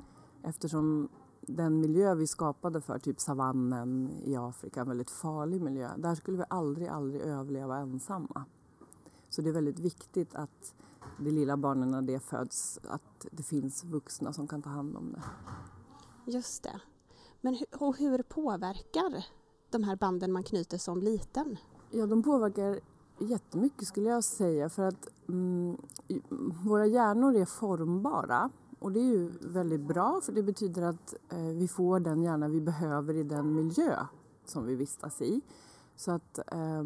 Eftersom 0.42 1.08
den 1.40 1.80
miljö 1.80 2.14
vi 2.14 2.26
skapade 2.26 2.80
för, 2.80 2.98
typ 2.98 3.20
savannen 3.20 4.10
i 4.24 4.36
Afrika, 4.36 4.80
en 4.80 4.88
väldigt 4.88 5.10
farlig 5.10 5.60
miljö, 5.60 5.90
där 5.96 6.14
skulle 6.14 6.38
vi 6.38 6.44
aldrig, 6.50 6.88
aldrig 6.88 7.22
överleva 7.22 7.78
ensamma. 7.78 8.44
Så 9.28 9.42
det 9.42 9.48
är 9.48 9.52
väldigt 9.52 9.78
viktigt 9.78 10.34
att 10.34 10.74
det 11.18 11.30
lilla 11.30 11.56
barnen 11.56 11.90
när 11.90 12.02
det 12.02 12.20
föds, 12.20 12.78
att 12.88 13.26
det 13.32 13.42
finns 13.42 13.84
vuxna 13.84 14.32
som 14.32 14.48
kan 14.48 14.62
ta 14.62 14.70
hand 14.70 14.96
om 14.96 15.12
det. 15.12 15.22
Just 16.32 16.62
det. 16.62 16.80
Men 17.40 17.54
hu- 17.54 17.76
och 17.78 17.96
hur 17.96 18.22
påverkar 18.22 19.26
de 19.70 19.84
här 19.84 19.96
banden 19.96 20.32
man 20.32 20.42
knyter 20.42 20.78
som 20.78 21.02
liten? 21.02 21.56
Ja, 21.90 22.06
de 22.06 22.22
påverkar 22.22 22.80
jättemycket 23.18 23.88
skulle 23.88 24.08
jag 24.08 24.24
säga 24.24 24.68
för 24.68 24.82
att 24.82 25.08
mm, 25.28 25.76
våra 26.64 26.86
hjärnor 26.86 27.36
är 27.36 27.44
formbara 27.44 28.50
och 28.78 28.92
det 28.92 29.00
är 29.00 29.04
ju 29.04 29.32
väldigt 29.40 29.80
bra 29.80 30.20
för 30.22 30.32
det 30.32 30.42
betyder 30.42 30.82
att 30.82 31.14
eh, 31.28 31.38
vi 31.38 31.68
får 31.68 32.00
den 32.00 32.22
hjärna 32.22 32.48
vi 32.48 32.60
behöver 32.60 33.14
i 33.14 33.22
den 33.22 33.54
miljö 33.54 34.06
som 34.44 34.66
vi 34.66 34.74
vistas 34.74 35.22
i. 35.22 35.40
Så 35.96 36.10
att 36.10 36.38
eh, 36.38 36.82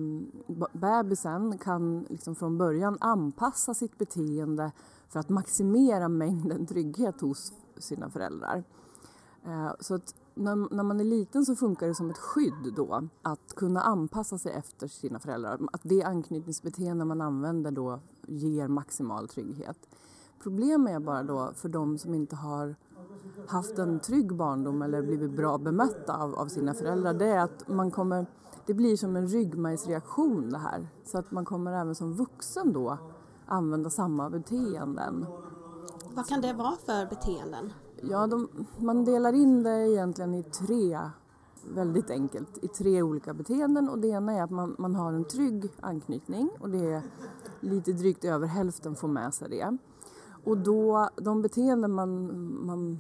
bebisen 0.73 1.59
kan 1.59 2.07
liksom 2.09 2.35
från 2.35 2.59
början 2.59 2.99
anpassa 3.01 3.75
sitt 3.75 3.99
beteende 3.99 4.73
för 5.09 5.21
att 5.21 5.29
maximera 5.29 6.09
mängden 6.23 6.67
trygghet 6.67 7.21
hos 7.21 7.53
sina 7.79 8.11
föräldrar. 8.11 8.65
Eh, 9.47 9.73
Så 9.81 9.95
att 9.95 10.15
när, 10.35 10.75
när 10.75 10.83
man 10.83 11.01
är 11.01 11.05
liten 11.05 11.45
så 11.45 11.57
funkar 11.57 11.87
det 11.87 11.95
som 11.95 12.11
ett 12.11 12.19
skydd 12.19 12.73
då 12.77 13.09
att 13.23 13.55
kunna 13.55 13.81
anpassa 13.81 14.39
sig 14.39 14.53
efter 14.53 14.89
sina 14.89 15.19
föräldrar. 15.19 15.61
Att 15.73 15.81
det 15.83 16.03
anknytningsbeteende 16.03 17.05
man 17.05 17.21
använder 17.21 17.71
då 17.71 18.01
ger 18.27 18.69
maximal 18.69 19.29
trygghet. 19.29 19.77
Problemet 20.43 20.95
är 20.95 21.01
bara 21.01 21.23
då 21.23 21.53
för 21.55 21.69
de 21.69 21.99
som 21.99 22.15
inte 22.15 22.37
har 22.37 22.77
haft 23.47 23.79
en 23.79 24.01
trygg 24.01 24.35
barndom 24.35 24.83
eller 24.83 25.03
blivit 25.03 25.37
bra 25.37 25.59
bemötta 25.59 26.17
av, 26.17 26.35
av 26.35 26.47
sina 26.47 26.75
föräldrar 26.75 27.15
det 27.15 27.27
är 27.27 27.39
att 27.39 27.69
man 27.69 27.91
kommer, 27.91 28.27
det 28.67 28.75
blir 28.75 28.97
som 28.97 29.17
en 29.17 29.29
ryggmärgsreaktion 29.29 30.51
det 30.51 30.59
här. 30.59 30.89
Så 31.05 31.19
att 31.19 31.31
man 31.31 31.45
kommer 31.45 31.73
även 31.73 31.95
som 31.95 32.15
vuxen 32.15 32.73
då 32.73 32.99
använda 33.47 33.91
samma 33.91 34.31
beteenden. 34.31 35.27
Vad 36.15 36.27
kan 36.27 36.41
det 36.41 36.53
vara 36.53 36.77
för 36.87 37.07
beteenden? 37.07 37.73
Ja, 38.11 38.27
de, 38.27 38.49
man 38.79 39.05
delar 39.05 39.33
in 39.33 39.63
det 39.63 39.89
egentligen 39.89 40.35
i 40.35 40.43
tre, 40.43 41.01
väldigt 41.75 42.11
enkelt, 42.11 42.65
i 42.65 42.69
tre 42.69 43.03
olika 43.03 43.35
beteenden. 43.35 43.89
Och 43.89 43.99
det 43.99 44.09
ena 44.09 44.33
är 44.33 44.43
att 44.43 44.51
man, 44.51 44.77
man 44.79 44.95
har 44.95 45.13
en 45.13 45.25
trygg 45.25 45.73
anknytning 45.81 46.51
och 46.61 46.71
det 46.71 46.93
är 46.93 47.03
lite 47.61 47.93
drygt 47.93 48.25
över 48.25 48.47
hälften 48.47 48.95
får 48.95 49.09
med 49.09 49.35
sig 49.35 49.49
det. 49.49 49.77
Och 50.45 50.59
då, 50.59 51.09
de 51.17 51.43
beteenden 51.43 51.93
man, 51.93 52.27
man 52.67 52.99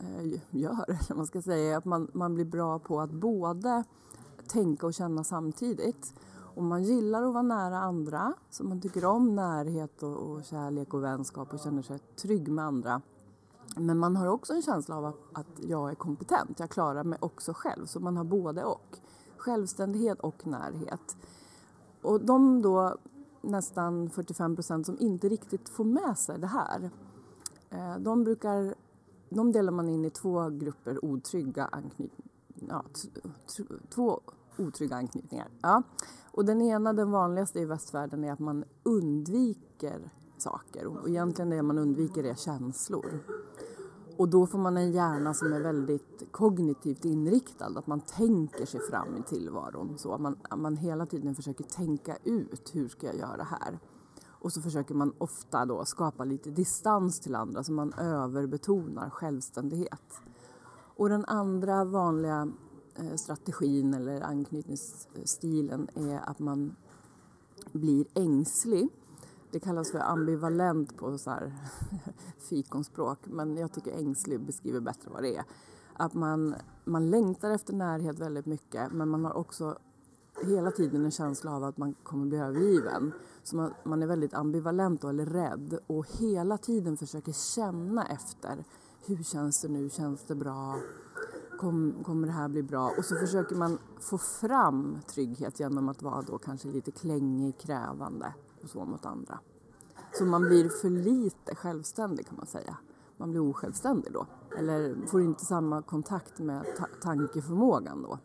eh, 0.00 0.40
gör, 0.50 0.84
eller 0.88 1.14
man 1.14 1.26
ska 1.26 1.42
säga, 1.42 1.72
är 1.72 1.76
att 1.76 1.84
man, 1.84 2.10
man 2.12 2.34
blir 2.34 2.44
bra 2.44 2.78
på 2.78 3.00
att 3.00 3.10
både 3.10 3.84
tänka 4.46 4.86
och 4.86 4.94
känna 4.94 5.24
samtidigt. 5.24 6.14
Och 6.54 6.62
man 6.62 6.82
gillar 6.82 7.22
att 7.22 7.32
vara 7.32 7.42
nära 7.42 7.78
andra, 7.78 8.34
så 8.50 8.64
man 8.64 8.80
tycker 8.80 9.04
om 9.04 9.34
närhet 9.34 10.02
och, 10.02 10.16
och 10.16 10.44
kärlek 10.44 10.94
och 10.94 11.02
vänskap 11.02 11.54
och 11.54 11.60
känner 11.60 11.82
sig 11.82 11.98
trygg 11.98 12.48
med 12.48 12.64
andra. 12.64 13.02
Men 13.76 13.98
man 13.98 14.16
har 14.16 14.26
också 14.26 14.52
en 14.52 14.62
känsla 14.62 14.96
av 14.96 15.04
att, 15.32 15.46
jag 15.56 15.90
är 15.90 15.94
kompetent, 15.94 16.60
jag 16.60 16.70
klarar 16.70 17.04
mig 17.04 17.18
också 17.22 17.52
själv. 17.54 17.86
Så 17.86 18.00
man 18.00 18.16
har 18.16 18.24
både 18.24 18.64
och. 18.64 18.98
Självständighet 19.36 20.20
och 20.20 20.46
närhet. 20.46 21.16
Och 22.02 22.20
de 22.24 22.62
då 22.62 22.96
nästan 23.42 24.10
45 24.10 24.54
procent 24.54 24.86
som 24.86 24.98
inte 24.98 25.28
riktigt 25.28 25.68
får 25.68 25.84
med 25.84 26.18
sig 26.18 26.38
det 26.38 26.46
här. 26.46 26.90
Eh, 27.70 27.96
de 27.98 28.24
brukar 28.24 28.74
de 29.30 29.52
delar 29.52 29.72
man 29.72 29.88
in 29.88 30.04
i 30.04 30.10
två 30.10 30.48
grupper 30.48 31.04
otrygga 31.04 31.64
anknytningar. 31.64 32.30
Ja, 32.68 32.84
två 33.88 34.20
otrygga 34.58 34.96
anknytningar. 34.96 35.48
Ja. 35.62 35.82
Och 36.30 36.44
den 36.44 36.62
ena, 36.62 36.92
den 36.92 37.10
vanligaste 37.10 37.60
i 37.60 37.64
västvärlden, 37.64 38.24
är 38.24 38.32
att 38.32 38.38
man 38.38 38.64
undviker 38.82 40.10
saker. 40.40 40.86
Och 40.86 41.08
egentligen 41.08 41.50
det 41.50 41.62
man 41.62 41.78
undviker 41.78 42.24
är 42.24 42.34
känslor. 42.34 43.18
Och 44.16 44.28
då 44.28 44.46
får 44.46 44.58
man 44.58 44.76
en 44.76 44.92
hjärna 44.92 45.34
som 45.34 45.52
är 45.52 45.60
väldigt 45.60 46.24
kognitivt 46.30 47.04
inriktad, 47.04 47.66
att 47.76 47.86
man 47.86 48.00
tänker 48.00 48.66
sig 48.66 48.80
fram 48.80 49.16
i 49.16 49.22
tillvaron. 49.22 49.98
Så 49.98 50.18
man, 50.18 50.38
man 50.56 50.76
hela 50.76 51.06
tiden 51.06 51.34
försöker 51.34 51.64
tänka 51.64 52.16
ut, 52.24 52.70
hur 52.72 52.88
ska 52.88 53.06
jag 53.06 53.16
göra 53.16 53.42
här? 53.42 53.78
Och 54.28 54.52
så 54.52 54.62
försöker 54.62 54.94
man 54.94 55.12
ofta 55.18 55.64
då 55.64 55.84
skapa 55.84 56.24
lite 56.24 56.50
distans 56.50 57.20
till 57.20 57.34
andra, 57.34 57.64
så 57.64 57.72
man 57.72 57.92
överbetonar 57.92 59.10
självständighet. 59.10 60.20
Och 60.96 61.08
den 61.08 61.24
andra 61.24 61.84
vanliga 61.84 62.48
eh, 62.94 63.14
strategin 63.14 63.94
eller 63.94 64.20
anknytningsstilen 64.20 65.88
är 65.94 66.30
att 66.30 66.38
man 66.38 66.76
blir 67.72 68.06
ängslig 68.14 68.88
det 69.52 69.60
kallas 69.60 69.90
för 69.90 69.98
ambivalent 69.98 70.96
på 70.96 71.18
så 71.18 71.30
här 71.30 71.52
fikonspråk, 72.38 73.18
men 73.24 73.56
jag 73.56 73.72
tycker 73.72 73.92
ängslig 73.92 74.40
beskriver 74.40 74.80
bättre 74.80 75.10
vad 75.10 75.22
det 75.22 75.36
är. 75.36 75.44
Att 75.94 76.14
man, 76.14 76.54
man 76.84 77.10
längtar 77.10 77.50
efter 77.50 77.72
närhet 77.72 78.18
väldigt 78.18 78.46
mycket, 78.46 78.92
men 78.92 79.08
man 79.08 79.24
har 79.24 79.36
också 79.36 79.78
hela 80.42 80.70
tiden 80.70 81.04
en 81.04 81.10
känsla 81.10 81.56
av 81.56 81.64
att 81.64 81.76
man 81.76 81.94
kommer 82.02 82.26
bli 82.26 82.38
övergiven. 82.38 83.12
Så 83.42 83.56
man, 83.56 83.74
man 83.84 84.02
är 84.02 84.06
väldigt 84.06 84.34
ambivalent 84.34 85.02
då, 85.02 85.08
eller 85.08 85.26
rädd 85.26 85.78
och 85.86 86.06
hela 86.18 86.58
tiden 86.58 86.96
försöker 86.96 87.32
känna 87.32 88.06
efter. 88.06 88.64
Hur 89.06 89.22
känns 89.22 89.62
det 89.62 89.68
nu? 89.68 89.90
Känns 89.90 90.24
det 90.24 90.34
bra? 90.34 90.76
Kom, 91.58 91.94
kommer 92.04 92.26
det 92.26 92.32
här 92.32 92.48
bli 92.48 92.62
bra? 92.62 92.92
Och 92.98 93.04
så 93.04 93.16
försöker 93.16 93.56
man 93.56 93.78
få 94.00 94.18
fram 94.18 94.98
trygghet 95.14 95.60
genom 95.60 95.88
att 95.88 96.02
vara 96.02 96.22
då 96.22 96.38
kanske 96.38 96.68
lite 96.68 96.90
klängig, 96.90 97.58
krävande 97.58 98.34
och 98.62 98.70
så 98.70 98.84
mot 98.84 99.06
andra. 99.06 99.38
Så 100.12 100.24
man 100.24 100.42
blir 100.42 100.68
för 100.68 100.90
lite 100.90 101.54
självständig 101.54 102.26
kan 102.26 102.36
man 102.36 102.46
säga. 102.46 102.76
Man 103.16 103.30
blir 103.30 103.50
osjälvständig 103.50 104.12
då. 104.12 104.26
Eller 104.58 105.06
får 105.06 105.22
inte 105.22 105.44
samma 105.44 105.82
kontakt 105.82 106.38
med 106.38 106.64
ta 106.76 106.86
tankeförmågan 107.02 108.02
då. 108.02 108.18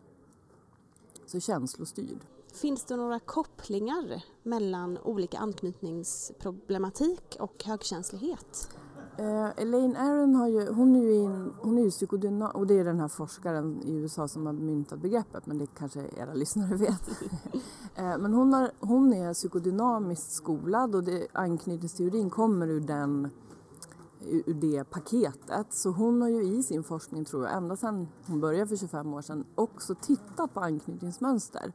Så 1.26 1.40
känslostyrd. 1.40 2.26
Finns 2.52 2.84
det 2.84 2.96
några 2.96 3.20
kopplingar 3.20 4.24
mellan 4.42 4.98
olika 4.98 5.38
anknytningsproblematik 5.38 7.36
och 7.40 7.64
högkänslighet? 7.64 8.78
Eh, 9.18 9.50
Elaine 9.56 9.96
Aron 9.96 10.34
har 10.34 10.48
ju, 10.48 10.72
hon 10.72 10.96
är 10.96 11.02
ju, 11.02 11.14
in, 11.14 11.52
hon 11.60 11.78
är 11.78 11.82
ju 11.82 11.90
psykodynam 11.90 12.50
och 12.50 12.66
det 12.66 12.78
är 12.78 12.84
den 12.84 13.00
här 13.00 13.08
forskaren 13.08 13.82
i 13.82 13.92
USA 13.92 14.28
som 14.28 14.46
har 14.46 14.52
myntat 14.52 15.00
begreppet 15.00 15.46
men 15.46 15.58
det 15.58 15.66
kanske 15.78 16.00
era 16.16 16.34
lyssnare 16.34 16.76
vet. 16.76 17.08
eh, 17.94 18.18
men 18.18 18.34
hon, 18.34 18.52
har, 18.52 18.70
hon 18.80 19.12
är 19.12 19.34
psykodynamiskt 19.34 20.32
skolad 20.32 20.94
och 20.94 21.04
det, 21.04 21.26
anknytningsteorin 21.32 22.30
kommer 22.30 22.66
ur, 22.66 22.80
den, 22.80 23.30
ur 24.20 24.54
det 24.54 24.84
paketet. 24.84 25.66
Så 25.70 25.90
hon 25.90 26.22
har 26.22 26.28
ju 26.28 26.42
i 26.42 26.62
sin 26.62 26.84
forskning, 26.84 27.24
tror 27.24 27.44
jag, 27.44 27.56
ända 27.56 27.76
sedan 27.76 28.08
hon 28.26 28.40
började 28.40 28.66
för 28.66 28.76
25 28.76 29.14
år 29.14 29.22
sedan 29.22 29.44
också 29.54 29.94
tittat 29.94 30.54
på 30.54 30.60
anknytningsmönster. 30.60 31.72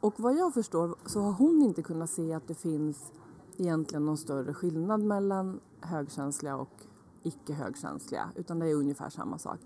Och 0.00 0.14
vad 0.16 0.36
jag 0.36 0.54
förstår 0.54 0.94
så 1.06 1.20
har 1.20 1.32
hon 1.32 1.62
inte 1.62 1.82
kunnat 1.82 2.10
se 2.10 2.34
att 2.34 2.48
det 2.48 2.54
finns 2.54 3.12
egentligen 3.56 4.04
någon 4.04 4.16
större 4.16 4.54
skillnad 4.54 5.00
mellan 5.00 5.60
högkänsliga 5.80 6.56
och 6.56 6.84
icke 7.22 7.52
högkänsliga 7.52 8.30
utan 8.34 8.58
det 8.58 8.70
är 8.70 8.74
ungefär 8.74 9.10
samma 9.10 9.38
sak. 9.38 9.58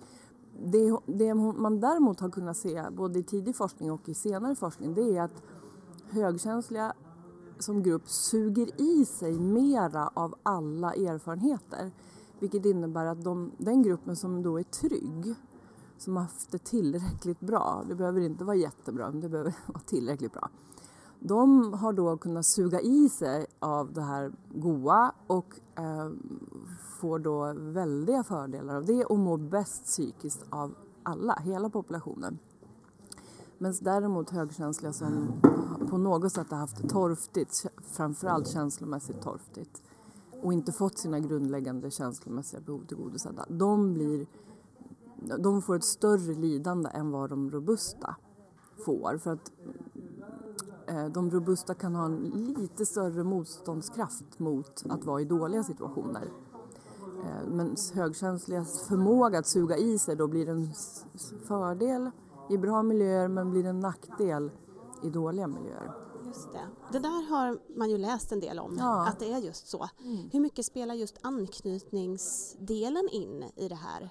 Det, 0.64 0.98
det 1.06 1.34
man 1.34 1.80
däremot 1.80 2.20
har 2.20 2.30
kunnat 2.30 2.56
se 2.56 2.84
både 2.90 3.18
i 3.18 3.22
tidig 3.22 3.56
forskning 3.56 3.92
och 3.92 4.08
i 4.08 4.14
senare 4.14 4.54
forskning 4.54 4.94
det 4.94 5.16
är 5.16 5.22
att 5.22 5.42
högkänsliga 6.10 6.92
som 7.58 7.82
grupp 7.82 8.08
suger 8.08 8.80
i 8.80 9.04
sig 9.04 9.38
mera 9.38 10.08
av 10.14 10.34
alla 10.42 10.94
erfarenheter. 10.94 11.90
Vilket 12.38 12.64
innebär 12.64 13.06
att 13.06 13.24
de, 13.24 13.52
den 13.58 13.82
gruppen 13.82 14.16
som 14.16 14.42
då 14.42 14.58
är 14.58 14.62
trygg, 14.62 15.34
som 15.98 16.16
har 16.16 16.22
haft 16.22 16.52
det 16.52 16.64
tillräckligt 16.64 17.40
bra, 17.40 17.84
det 17.88 17.94
behöver 17.94 18.20
inte 18.20 18.44
vara 18.44 18.56
jättebra, 18.56 19.10
men 19.10 19.20
det 19.20 19.28
behöver 19.28 19.54
vara 19.66 19.80
tillräckligt 19.80 20.32
bra 20.32 20.48
de 21.24 21.72
har 21.72 21.92
då 21.92 22.16
kunnat 22.16 22.46
suga 22.46 22.80
i 22.80 23.08
sig 23.08 23.46
av 23.58 23.92
det 23.92 24.02
här 24.02 24.32
goa 24.54 25.12
och 25.26 25.60
eh, 25.74 26.10
får 27.00 27.18
då 27.18 27.52
väldiga 27.56 28.24
fördelar 28.24 28.76
av 28.76 28.84
det 28.84 29.04
och 29.04 29.18
mår 29.18 29.38
bäst 29.38 29.84
psykiskt 29.84 30.44
av 30.50 30.74
alla, 31.02 31.34
hela 31.34 31.70
populationen. 31.70 32.38
Men 33.58 33.74
däremot 33.80 34.30
högkänsliga 34.30 34.92
som 34.92 35.32
på 35.90 35.98
något 35.98 36.32
sätt 36.32 36.50
har 36.50 36.58
haft 36.58 36.82
det 36.82 36.88
torftigt, 36.88 37.66
framförallt 37.82 38.48
känslomässigt 38.48 39.22
torftigt 39.22 39.82
och 40.42 40.52
inte 40.52 40.72
fått 40.72 40.98
sina 40.98 41.20
grundläggande 41.20 41.90
känslomässiga 41.90 42.60
behov 42.60 42.84
tillgodosedda, 42.86 43.46
de, 43.48 43.94
blir, 43.94 44.26
de 45.38 45.62
får 45.62 45.76
ett 45.76 45.84
större 45.84 46.34
lidande 46.34 46.90
än 46.94 47.10
vad 47.10 47.30
de 47.30 47.50
robusta 47.50 48.16
får. 48.84 49.18
För 49.18 49.32
att 49.32 49.52
de 51.14 51.30
robusta 51.30 51.74
kan 51.74 51.94
ha 51.94 52.04
en 52.04 52.54
lite 52.58 52.86
större 52.86 53.24
motståndskraft 53.24 54.38
mot 54.38 54.82
att 54.88 55.04
vara 55.04 55.20
i 55.20 55.24
dåliga 55.24 55.64
situationer. 55.64 56.32
Eh, 57.24 57.48
men 57.48 57.76
högkänsligas 57.94 58.88
förmåga 58.88 59.38
att 59.38 59.46
suga 59.46 59.76
i 59.76 59.98
sig 59.98 60.16
då 60.16 60.26
blir 60.28 60.48
en 60.48 60.70
fördel 61.46 62.10
i 62.50 62.58
bra 62.58 62.82
miljöer 62.82 63.28
men 63.28 63.50
blir 63.50 63.66
en 63.66 63.80
nackdel 63.80 64.50
i 65.02 65.10
dåliga 65.10 65.46
miljöer. 65.46 65.92
Just 66.26 66.52
det. 66.52 66.66
det 66.92 66.98
där 66.98 67.30
har 67.30 67.58
man 67.78 67.90
ju 67.90 67.98
läst 67.98 68.32
en 68.32 68.40
del 68.40 68.58
om, 68.58 68.76
ja. 68.78 69.08
att 69.08 69.18
det 69.18 69.32
är 69.32 69.38
just 69.38 69.66
så. 69.66 69.88
Mm. 70.04 70.30
Hur 70.32 70.40
mycket 70.40 70.66
spelar 70.66 70.94
just 70.94 71.18
anknytningsdelen 71.22 73.08
in 73.12 73.44
i 73.56 73.68
det 73.68 73.74
här? 73.74 74.10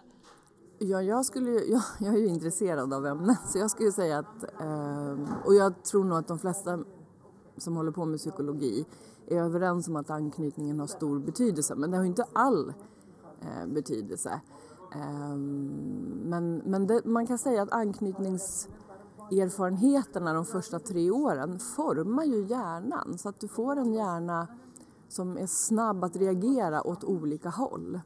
Ja, 0.83 1.01
jag, 1.01 1.25
skulle, 1.25 1.51
jag, 1.65 1.81
jag 1.99 2.13
är 2.13 2.17
ju 2.17 2.27
intresserad 2.27 2.93
av 2.93 3.05
ämnet 3.05 3.39
så 3.47 3.57
jag 3.57 3.71
skulle 3.71 3.91
säga 3.91 4.19
att, 4.19 4.43
eh, 4.61 5.17
och 5.45 5.55
jag 5.55 5.83
tror 5.83 6.03
nog 6.03 6.17
att 6.17 6.27
de 6.27 6.39
flesta 6.39 6.79
som 7.57 7.75
håller 7.75 7.91
på 7.91 8.05
med 8.05 8.19
psykologi 8.19 8.85
är 9.27 9.37
överens 9.37 9.87
om 9.87 9.95
att 9.95 10.09
anknytningen 10.09 10.79
har 10.79 10.87
stor 10.87 11.19
betydelse, 11.19 11.75
men 11.75 11.91
det 11.91 11.97
har 11.97 12.03
ju 12.03 12.09
inte 12.09 12.25
all 12.33 12.73
eh, 13.41 13.67
betydelse. 13.67 14.41
Eh, 14.95 15.35
men 16.25 16.61
men 16.65 16.87
det, 16.87 17.05
man 17.05 17.27
kan 17.27 17.37
säga 17.37 17.61
att 17.61 17.71
anknytningserfarenheterna 17.71 20.33
de 20.33 20.45
första 20.45 20.79
tre 20.79 21.11
åren 21.11 21.59
formar 21.59 22.23
ju 22.23 22.45
hjärnan 22.45 23.17
så 23.17 23.29
att 23.29 23.39
du 23.39 23.47
får 23.47 23.75
en 23.75 23.93
hjärna 23.93 24.47
som 25.09 25.37
är 25.37 25.47
snabb 25.47 26.03
att 26.03 26.15
reagera 26.15 26.87
åt 26.87 27.03
olika 27.03 27.49
håll. 27.49 27.99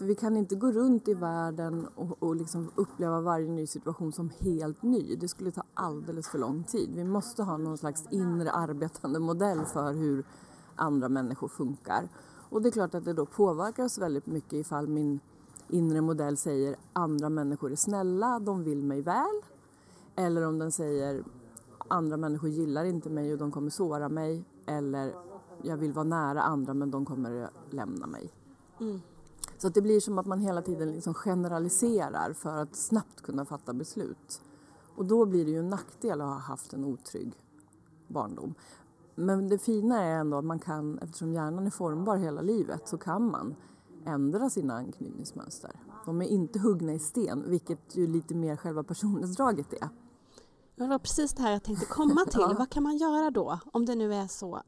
För 0.00 0.04
vi 0.06 0.14
kan 0.14 0.36
inte 0.36 0.54
gå 0.54 0.72
runt 0.72 1.08
i 1.08 1.14
världen 1.14 1.86
och, 1.94 2.22
och 2.22 2.36
liksom 2.36 2.70
uppleva 2.74 3.20
varje 3.20 3.48
ny 3.48 3.66
situation 3.66 4.12
som 4.12 4.30
helt 4.38 4.82
ny. 4.82 5.16
Det 5.16 5.28
skulle 5.28 5.50
ta 5.50 5.62
alldeles 5.74 6.28
för 6.28 6.38
lång 6.38 6.64
tid. 6.64 6.90
Vi 6.94 7.04
måste 7.04 7.42
ha 7.42 7.56
någon 7.56 7.78
slags 7.78 8.04
inre 8.10 8.50
arbetande 8.50 9.18
modell 9.18 9.64
för 9.64 9.92
hur 9.92 10.24
andra 10.76 11.08
människor 11.08 11.48
funkar. 11.48 12.08
Och 12.50 12.62
det 12.62 12.68
är 12.68 12.70
klart 12.70 12.94
att 12.94 13.04
det 13.04 13.12
då 13.12 13.26
påverkar 13.26 13.84
oss 13.84 13.98
väldigt 13.98 14.26
mycket 14.26 14.52
ifall 14.52 14.88
min 14.88 15.20
inre 15.68 16.00
modell 16.00 16.36
säger 16.36 16.76
andra 16.92 17.28
människor 17.28 17.72
är 17.72 17.76
snälla, 17.76 18.38
de 18.38 18.64
vill 18.64 18.84
mig 18.84 19.02
väl. 19.02 19.40
Eller 20.16 20.46
om 20.46 20.58
den 20.58 20.72
säger 20.72 21.24
andra 21.88 22.16
människor 22.16 22.50
gillar 22.50 22.84
inte 22.84 23.10
mig 23.10 23.32
och 23.32 23.38
de 23.38 23.52
kommer 23.52 23.70
såra 23.70 24.08
mig. 24.08 24.44
Eller 24.66 25.14
jag 25.62 25.76
vill 25.76 25.92
vara 25.92 26.04
nära 26.04 26.42
andra 26.42 26.74
men 26.74 26.90
de 26.90 27.04
kommer 27.04 27.50
lämna 27.70 28.06
mig. 28.06 28.32
Mm. 28.80 29.00
Så 29.60 29.66
att 29.66 29.74
det 29.74 29.82
blir 29.82 30.00
som 30.00 30.18
att 30.18 30.26
man 30.26 30.40
hela 30.40 30.62
tiden 30.62 30.92
liksom 30.92 31.14
generaliserar 31.14 32.32
för 32.32 32.56
att 32.56 32.76
snabbt 32.76 33.20
kunna 33.22 33.44
fatta 33.44 33.72
beslut. 33.72 34.40
Och 34.96 35.04
då 35.04 35.26
blir 35.26 35.44
det 35.44 35.50
ju 35.50 35.58
en 35.58 35.68
nackdel 35.68 36.20
att 36.20 36.26
ha 36.26 36.38
haft 36.38 36.72
en 36.72 36.84
otrygg 36.84 37.32
barndom. 38.08 38.54
Men 39.14 39.48
det 39.48 39.58
fina 39.58 40.02
är 40.02 40.18
ändå 40.18 40.36
att 40.36 40.44
man 40.44 40.58
kan, 40.58 40.98
eftersom 40.98 41.32
hjärnan 41.32 41.66
är 41.66 41.70
formbar 41.70 42.16
hela 42.16 42.40
livet, 42.40 42.88
så 42.88 42.98
kan 42.98 43.30
man 43.30 43.54
ändra 44.04 44.50
sina 44.50 44.74
anknytningsmönster. 44.74 45.70
De 46.06 46.22
är 46.22 46.26
inte 46.26 46.58
huggna 46.58 46.92
i 46.92 46.98
sten, 46.98 47.50
vilket 47.50 47.96
ju 47.96 48.06
lite 48.06 48.34
mer 48.34 48.56
själva 48.56 48.82
personlighetsdraget 48.82 49.72
är. 49.72 49.88
Det 50.76 50.86
var 50.86 50.98
precis 50.98 51.32
det 51.32 51.42
här 51.42 51.52
jag 51.52 51.62
tänkte 51.62 51.86
komma 51.86 52.24
till. 52.24 52.40
ja. 52.40 52.54
Vad 52.58 52.70
kan 52.70 52.82
man 52.82 52.96
göra 52.96 53.30
då, 53.30 53.58
om 53.72 53.86
det 53.86 53.94
nu 53.94 54.14
är 54.14 54.26
så 54.26 54.62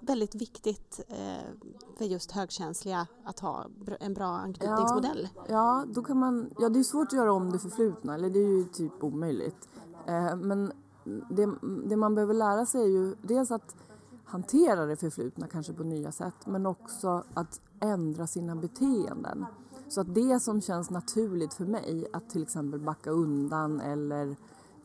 väldigt 0.00 0.34
viktigt 0.34 1.00
eh, 1.08 1.16
för 1.98 2.04
just 2.04 2.32
högkänsliga 2.32 3.06
att 3.24 3.40
ha 3.40 3.66
en 4.00 4.14
bra 4.14 4.26
anknytningsmodell. 4.26 5.28
Ja, 5.34 5.42
ja, 5.48 5.84
då 5.94 6.02
kan 6.02 6.18
man, 6.18 6.50
ja, 6.58 6.68
det 6.68 6.78
är 6.78 6.82
svårt 6.82 7.06
att 7.06 7.12
göra 7.12 7.32
om 7.32 7.52
det 7.52 7.58
förflutna, 7.58 8.14
eller 8.14 8.30
det 8.30 8.38
är 8.38 8.58
ju 8.58 8.64
typ 8.64 9.04
omöjligt. 9.04 9.68
Eh, 10.06 10.36
men 10.36 10.72
det, 11.30 11.48
det, 11.88 11.96
man 11.96 12.14
behöver 12.14 12.34
lära 12.34 12.66
sig 12.66 12.82
är 12.82 12.88
ju 12.88 13.14
dels 13.22 13.50
att 13.50 13.76
hantera 14.24 14.86
det 14.86 14.96
förflutna 14.96 15.46
kanske 15.48 15.72
på 15.72 15.82
nya 15.82 16.12
sätt 16.12 16.46
men 16.46 16.66
också 16.66 17.24
att 17.34 17.60
ändra 17.80 18.26
sina 18.26 18.56
beteenden. 18.56 19.46
Så 19.88 20.00
att 20.00 20.14
det 20.14 20.40
som 20.40 20.60
känns 20.60 20.90
naturligt 20.90 21.54
för 21.54 21.64
mig, 21.64 22.06
att 22.12 22.30
till 22.30 22.42
exempel 22.42 22.80
backa 22.80 23.10
undan 23.10 23.80
eller 23.80 24.36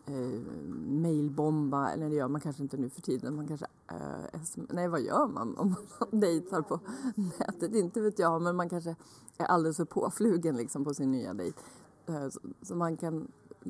eh, 0.06 0.42
mailbomba, 0.88 1.90
eller 1.90 2.10
det 2.10 2.16
gör 2.16 2.28
man 2.28 2.42
kanske 2.42 2.64
inte 2.64 2.78
nu 2.78 2.90
för 2.90 3.02
tiden, 3.02 3.36
man 3.36 3.48
kanske, 3.48 3.66
eh, 3.92 4.42
nej 4.70 4.88
vad 4.88 5.02
gör 5.02 5.28
man 5.28 5.58
om 5.58 5.76
man 6.00 6.20
dejtar 6.20 6.62
på 6.62 6.80
nätet? 7.16 7.76
Inte 7.76 8.02
vet 8.02 8.20
jag, 8.20 8.42
men 8.42 8.56
man 8.56 8.70
kanske 8.70 8.96
är 9.38 9.46
alldeles 9.46 9.78
för 9.78 9.86
påflugen 9.86 10.58
liksom 10.58 10.84
på 10.84 10.94
sin 10.94 11.12
nya 11.12 11.34
dejt. 11.34 11.60
Eh, 12.06 12.30
så, 12.30 12.40
så 12.62 12.76
man 12.76 12.98
kan 12.98 13.28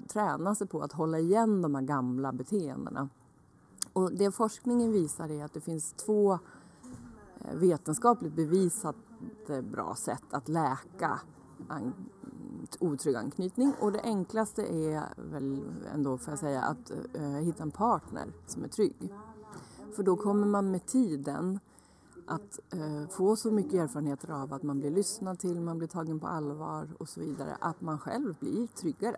träna 0.07 0.55
sig 0.55 0.67
på 0.67 0.81
att 0.81 0.93
hålla 0.93 1.19
igen 1.19 1.61
de 1.61 1.75
här 1.75 1.81
gamla 1.81 2.31
beteendena. 2.31 3.09
Och 3.93 4.11
det 4.13 4.31
forskningen 4.31 4.91
visar 4.91 5.29
är 5.29 5.45
att 5.45 5.53
det 5.53 5.61
finns 5.61 5.93
två 5.93 6.33
eh, 6.33 7.55
vetenskapligt 7.55 8.33
bevisat 8.33 8.95
eh, 9.49 9.61
bra 9.61 9.95
sätt 9.95 10.23
att 10.31 10.49
läka 10.49 11.19
an 11.67 11.93
otrygg 12.79 13.15
anknytning 13.15 13.73
och 13.79 13.91
det 13.91 14.01
enklaste 14.01 14.61
är 14.61 15.03
väl 15.15 15.61
ändå 15.93 16.17
får 16.17 16.31
jag 16.31 16.39
säga 16.39 16.61
att 16.61 16.91
eh, 17.13 17.31
hitta 17.31 17.63
en 17.63 17.71
partner 17.71 18.33
som 18.47 18.63
är 18.63 18.67
trygg. 18.67 19.13
För 19.95 20.03
då 20.03 20.15
kommer 20.15 20.47
man 20.47 20.71
med 20.71 20.85
tiden 20.85 21.59
att 22.27 22.59
uh, 22.75 23.07
få 23.09 23.35
så 23.35 23.51
mycket 23.51 23.73
erfarenheter 23.73 24.31
av 24.31 24.53
att 24.53 24.63
man 24.63 24.79
blir 24.79 24.91
lyssnad 24.91 25.39
till, 25.39 25.61
man 25.61 25.77
blir 25.77 25.87
tagen 25.87 26.19
på 26.19 26.27
allvar 26.27 26.89
och 26.99 27.09
så 27.09 27.19
vidare, 27.19 27.57
att 27.59 27.81
man 27.81 27.99
själv 27.99 28.35
blir 28.39 28.67
tryggare. 28.67 29.17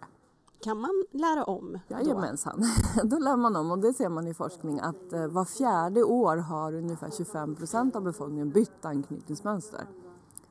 Kan 0.64 0.80
man 0.80 1.06
lära 1.12 1.44
om? 1.44 1.80
Jajamensan, 1.88 2.64
då 3.04 3.20
lär 3.20 3.38
man 3.38 3.56
om 3.56 3.72
och 3.72 3.80
det 3.80 3.94
ser 3.94 4.10
man 4.10 4.28
i 4.28 4.34
forskning 4.34 4.80
att 4.80 5.14
uh, 5.14 5.28
var 5.28 5.46
fjärde 5.46 6.04
år 6.04 6.38
har 6.38 6.74
ungefär 6.74 7.10
25 7.10 7.56
procent 7.56 7.96
av 7.96 8.04
befolkningen 8.04 8.50
bytt 8.50 8.86
anknytningsmönster. 8.86 9.88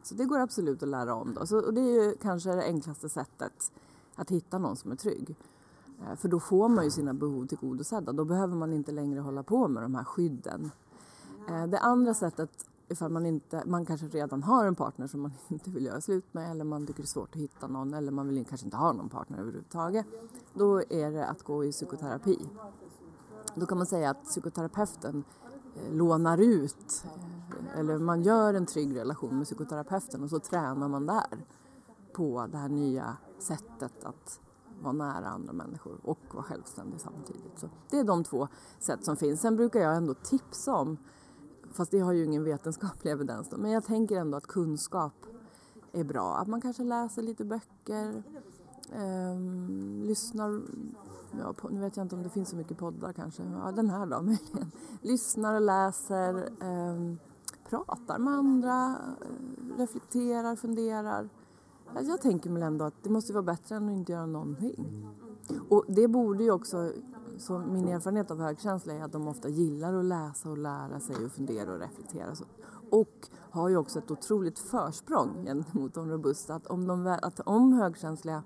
Så 0.03 0.15
det 0.15 0.25
går 0.25 0.39
absolut 0.39 0.83
att 0.83 0.89
lära 0.89 1.15
om. 1.15 1.35
Då. 1.35 1.47
Så, 1.47 1.59
och 1.59 1.75
det 1.75 1.81
är 1.81 2.05
ju 2.05 2.17
kanske 2.17 2.51
det 2.51 2.65
enklaste 2.65 3.09
sättet 3.09 3.73
att 4.15 4.31
hitta 4.31 4.59
någon 4.59 4.77
som 4.77 4.93
är 4.93 4.97
trygg. 4.97 5.37
Eh, 6.07 6.17
för 6.17 6.29
då 6.29 6.41
får 6.41 6.69
man 6.69 6.85
ju 6.85 6.91
sina 6.91 7.15
behov 7.15 7.47
tillgodosedda. 7.47 8.13
Då 8.13 8.25
behöver 8.25 8.57
man 8.57 8.73
inte 8.73 8.93
längre 8.93 9.21
hålla 9.21 9.43
på 9.43 9.69
med 9.69 9.83
de 9.83 9.95
här 9.95 10.05
skydden. 10.05 10.71
Eh, 11.49 11.67
det 11.67 11.79
andra 11.79 12.15
sättet, 12.15 12.51
ifall 12.89 13.11
man, 13.11 13.27
inte, 13.27 13.63
man 13.67 13.87
kanske 13.87 14.07
redan 14.07 14.43
har 14.43 14.67
en 14.67 14.75
partner 14.75 15.07
som 15.07 15.21
man 15.21 15.33
inte 15.49 15.71
vill 15.71 15.85
göra 15.85 16.01
slut 16.01 16.35
med 16.35 16.51
eller 16.51 16.65
man 16.65 16.87
tycker 16.87 17.03
det 17.03 17.05
är 17.05 17.07
svårt 17.07 17.35
att 17.35 17.41
hitta 17.41 17.67
någon 17.67 17.95
eller 17.95 18.13
man 18.13 18.29
vill 18.29 18.47
kanske 18.47 18.65
inte 18.65 18.77
ha 18.77 18.93
någon 18.93 19.09
partner 19.09 19.39
överhuvudtaget. 19.39 20.07
Då 20.55 20.79
är 20.79 21.11
det 21.11 21.27
att 21.27 21.43
gå 21.43 21.65
i 21.65 21.73
psykoterapi. 21.73 22.39
Då 23.55 23.67
kan 23.67 23.79
man 23.79 23.87
säga 23.87 24.11
att 24.11 24.25
psykoterapeuten 24.25 25.25
eh, 25.77 25.95
lånar 25.95 26.39
ut 26.39 27.05
eller 27.77 27.99
man 27.99 28.23
gör 28.23 28.55
en 28.55 28.67
trygg 28.67 28.97
relation 28.97 29.37
med 29.37 29.47
psykoterapeuten 29.47 30.23
och 30.23 30.31
så 30.31 30.39
tränar 30.39 30.89
man 30.89 31.07
där 31.07 31.45
på 32.13 32.47
det 32.53 32.59
här 32.59 32.69
nya 32.69 33.17
sättet 33.39 34.05
att 34.05 34.41
vara 34.83 34.93
nära 34.93 35.29
andra 35.29 35.53
människor 35.53 36.01
och 36.03 36.19
vara 36.33 36.45
självständig 36.45 37.01
samtidigt. 37.01 37.59
Så 37.59 37.69
det 37.91 37.99
är 37.99 38.05
de 38.05 38.25
två 38.25 38.49
sätt 38.79 39.05
som 39.05 39.17
finns. 39.17 39.41
Sen 39.41 39.57
brukar 39.57 39.81
jag 39.81 39.97
ändå 39.97 40.15
tipsa 40.15 40.75
om, 40.75 40.97
fast 41.73 41.91
det 41.91 41.99
har 41.99 42.13
ju 42.13 42.25
ingen 42.25 42.45
vetenskaplig 42.45 43.11
evidens 43.13 43.49
då, 43.49 43.57
men 43.57 43.71
jag 43.71 43.85
tänker 43.85 44.17
ändå 44.17 44.37
att 44.37 44.47
kunskap 44.47 45.15
är 45.93 46.05
bra. 46.05 46.37
Att 46.37 46.49
man 46.49 46.61
kanske 46.61 46.83
läser 46.85 47.23
lite 47.23 47.45
böcker, 47.45 48.23
eh, 48.93 49.41
lyssnar, 50.07 50.63
ja, 51.39 51.53
på, 51.53 51.69
nu 51.69 51.81
vet 51.81 51.97
jag 51.97 52.05
inte 52.05 52.15
om 52.15 52.23
det 52.23 52.29
finns 52.29 52.49
så 52.49 52.57
mycket 52.57 52.79
poddar 52.79 53.13
kanske, 53.13 53.43
ja 53.43 53.73
den 53.73 53.91
här 53.91 54.07
då 54.07 54.23
möjligen. 54.23 54.73
Lyssnar 55.01 55.55
och 55.55 55.61
läser, 55.61 56.35
eh, 56.61 57.17
pratar 57.69 58.19
med 58.19 58.35
andra, 58.35 58.97
eh, 59.21 59.79
reflekterar, 59.79 60.57
funderar. 60.57 61.29
Alltså, 61.95 62.11
jag 62.11 62.21
tänker 62.21 62.51
väl 62.51 62.63
ändå 62.63 62.85
att 62.85 62.95
det 63.03 63.11
måste 63.11 63.33
vara 63.33 63.43
bättre 63.43 63.77
än 63.77 63.89
att 63.89 63.95
inte 63.95 64.13
göra 64.13 64.27
någonting. 64.27 65.07
Och 65.69 65.85
det 65.89 66.09
borde 66.09 66.45
ju 66.45 66.51
också, 66.51 66.93
så 67.39 67.59
min 67.59 67.89
erfarenhet 67.89 68.31
av 68.31 68.41
högkänsla 68.41 68.93
är 68.95 69.03
att 69.03 69.13
de 69.13 69.29
ofta 69.29 69.49
gillar 69.49 69.95
att 69.95 70.05
läsa 70.05 70.51
och 70.51 70.59
lära 70.59 71.01
sig 71.01 71.25
och 71.25 71.33
fundera 71.33 71.73
och 71.73 71.81
reflektera. 71.81 72.35
Och 72.91 73.29
har 73.51 73.69
ju 73.69 73.77
också 73.77 73.99
ett 73.99 74.11
otroligt 74.11 74.59
försprång 74.59 75.45
gentemot 75.45 75.95
de 75.95 76.11
robusta. 76.11 76.55
Att 76.55 76.67
om, 76.67 76.87
de, 76.87 77.19
att 77.23 77.41
om 77.41 77.73
högkänsliga 77.73 78.43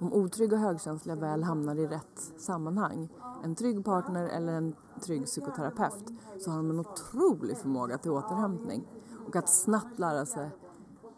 om 0.00 0.12
otrygga 0.12 0.56
och 0.56 0.62
högkänsliga 0.62 1.16
väl 1.16 1.42
hamnar 1.42 1.76
i 1.76 1.86
rätt 1.86 2.32
sammanhang, 2.38 3.08
en 3.44 3.54
trygg 3.54 3.84
partner 3.84 4.28
eller 4.28 4.52
en 4.52 4.74
trygg 5.00 5.24
psykoterapeut, 5.24 6.10
så 6.40 6.50
har 6.50 6.56
de 6.56 6.70
en 6.70 6.80
otrolig 6.80 7.56
förmåga 7.56 7.98
till 7.98 8.10
återhämtning 8.10 8.88
och 9.26 9.36
att 9.36 9.48
snabbt 9.48 9.98
lära 9.98 10.26
sig 10.26 10.50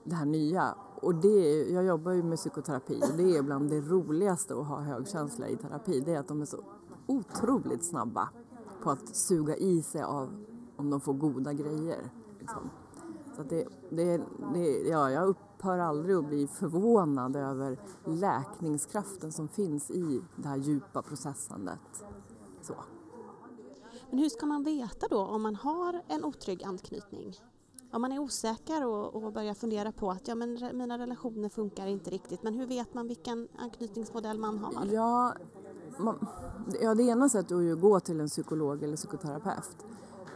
det 0.05 0.15
här 0.15 0.27
nya. 0.27 0.75
Och 1.03 1.15
det, 1.15 1.71
jag 1.71 1.85
jobbar 1.85 2.13
ju 2.13 2.23
med 2.23 2.39
psykoterapi 2.39 3.01
och 3.03 3.17
det 3.17 3.37
är 3.37 3.43
bland 3.43 3.71
det 3.71 3.81
roligaste 3.81 4.55
att 4.55 4.67
ha 4.67 4.81
högkänsla 4.81 5.49
i 5.49 5.57
terapi, 5.57 6.01
det 6.01 6.15
är 6.15 6.19
att 6.19 6.29
de 6.29 6.43
är 6.43 6.47
så 6.47 6.65
otroligt 7.07 7.85
snabba 7.85 8.29
på 8.83 8.91
att 8.91 9.17
suga 9.17 9.57
i 9.57 9.83
sig 9.83 10.03
av 10.03 10.45
om 10.77 10.91
de 10.91 11.01
får 11.01 11.15
goda 11.15 11.53
grejer. 11.53 12.11
Liksom. 12.39 12.71
Så 13.37 13.43
det, 13.43 13.69
det, 13.91 14.21
det, 14.55 14.89
ja, 14.89 15.11
jag 15.11 15.29
upphör 15.29 15.79
aldrig 15.79 16.17
att 16.17 16.27
bli 16.27 16.47
förvånad 16.47 17.37
över 17.37 17.79
läkningskraften 18.05 19.33
som 19.33 19.49
finns 19.49 19.91
i 19.91 20.23
det 20.37 20.49
här 20.49 20.57
djupa 20.57 21.03
processandet. 21.03 22.05
Så. 22.63 22.75
Men 24.11 24.19
hur 24.19 24.29
ska 24.29 24.47
man 24.47 24.65
veta 24.65 25.07
då 25.11 25.19
om 25.19 25.43
man 25.43 25.55
har 25.55 26.03
en 26.09 26.25
otrygg 26.25 26.65
anknytning? 26.65 27.35
Om 27.93 28.03
man 28.03 28.13
är 28.13 28.19
osäker 28.19 28.87
och, 28.87 29.15
och 29.15 29.33
börjar 29.33 29.55
fundera 29.55 29.93
på 29.93 30.11
att 30.11 30.29
ja, 30.29 30.35
men 30.35 30.59
mina 30.73 30.99
relationer 30.99 31.49
funkar 31.49 31.87
inte 31.87 32.11
riktigt, 32.11 32.43
men 32.43 32.55
hur 32.55 32.67
vet 32.67 32.95
man 32.95 33.09
vilken 33.09 33.49
anknytningsmodell 33.59 34.39
man 34.39 34.59
har? 34.59 34.87
Ja, 34.87 35.35
man, 35.99 36.27
ja 36.81 36.95
det 36.95 37.03
ena 37.03 37.29
sättet 37.29 37.51
är 37.51 37.61
ju 37.61 37.73
att 37.73 37.81
gå 37.81 38.01
till 38.01 38.21
en 38.21 38.29
psykolog 38.29 38.83
eller 38.83 38.97
psykoterapeut. 38.97 39.77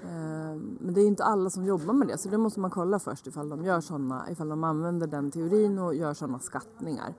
Eh, 0.02 0.60
men 0.80 0.94
det 0.94 1.00
är 1.00 1.06
inte 1.06 1.24
alla 1.24 1.50
som 1.50 1.64
jobbar 1.64 1.94
med 1.94 2.08
det 2.08 2.18
så 2.18 2.28
det 2.28 2.38
måste 2.38 2.60
man 2.60 2.70
kolla 2.70 2.98
först 2.98 3.26
ifall 3.26 3.48
de 3.48 3.64
gör 3.64 3.80
såna, 3.80 4.30
ifall 4.30 4.48
de 4.48 4.64
använder 4.64 5.06
den 5.06 5.30
teorin 5.30 5.78
och 5.78 5.94
gör 5.94 6.14
sådana 6.14 6.38
skattningar. 6.38 7.14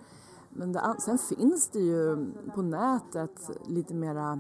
Men 0.50 0.72
det, 0.72 0.96
sen 1.00 1.18
finns 1.18 1.70
det 1.70 1.80
ju 1.80 2.28
på 2.56 2.62
nätet 2.62 3.50
lite 3.68 3.94
mera 3.94 4.40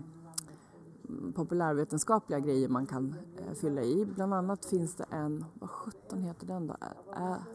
populärvetenskapliga 1.35 2.39
grejer 2.39 2.69
man 2.69 2.85
kan 2.85 3.15
eh, 3.37 3.53
fylla 3.53 3.81
i. 3.81 4.05
Bland 4.05 4.33
annat 4.33 4.65
finns 4.65 4.95
det 4.95 5.05
en, 5.09 5.45
vad 5.53 5.69
sjutton 5.69 6.21
heter 6.21 6.47
den 6.47 6.67
då? 6.67 6.75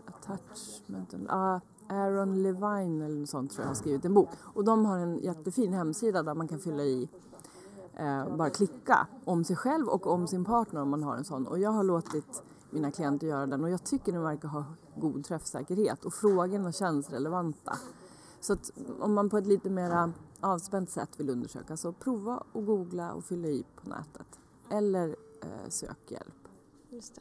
attachment, 0.06 1.14
ah, 1.28 1.60
Aaron 1.88 2.42
Levine 2.42 3.04
eller 3.04 3.20
något 3.20 3.28
sånt 3.28 3.52
tror 3.52 3.62
jag 3.62 3.68
har 3.68 3.74
skrivit 3.74 4.04
en 4.04 4.14
bok. 4.14 4.28
Och 4.42 4.64
de 4.64 4.84
har 4.84 4.98
en 4.98 5.18
jättefin 5.18 5.72
hemsida 5.72 6.22
där 6.22 6.34
man 6.34 6.48
kan 6.48 6.58
fylla 6.58 6.82
i 6.82 7.08
eh, 7.96 8.36
bara 8.36 8.50
klicka 8.50 9.06
om 9.24 9.44
sig 9.44 9.56
själv 9.56 9.88
och 9.88 10.06
om 10.06 10.26
sin 10.26 10.44
partner 10.44 10.82
om 10.82 10.90
man 10.90 11.02
har 11.02 11.16
en 11.16 11.24
sån. 11.24 11.46
Och 11.46 11.58
jag 11.58 11.70
har 11.70 11.84
låtit 11.84 12.42
mina 12.70 12.90
klienter 12.90 13.26
göra 13.26 13.46
den 13.46 13.64
och 13.64 13.70
jag 13.70 13.84
tycker 13.84 14.12
den 14.12 14.22
verkar 14.22 14.48
ha 14.48 14.64
god 14.96 15.24
träffsäkerhet 15.24 16.04
och 16.04 16.14
frågorna 16.14 16.72
känns 16.72 17.10
relevanta. 17.10 17.76
Så 18.40 18.52
att 18.52 18.70
om 19.00 19.14
man 19.14 19.30
på 19.30 19.38
ett 19.38 19.46
lite 19.46 19.70
mera 19.70 20.12
avspänt 20.42 20.90
sätt 20.90 21.20
vill 21.20 21.30
undersöka 21.30 21.76
så 21.76 21.92
prova 21.92 22.44
och 22.52 22.66
googla 22.66 23.12
och 23.12 23.24
fylla 23.24 23.48
i 23.48 23.64
på 23.76 23.88
nätet. 23.88 24.40
Eller 24.70 25.16
eh, 25.42 25.68
sök 25.68 26.10
hjälp. 26.10 26.48
Just 26.88 27.14
det. 27.14 27.20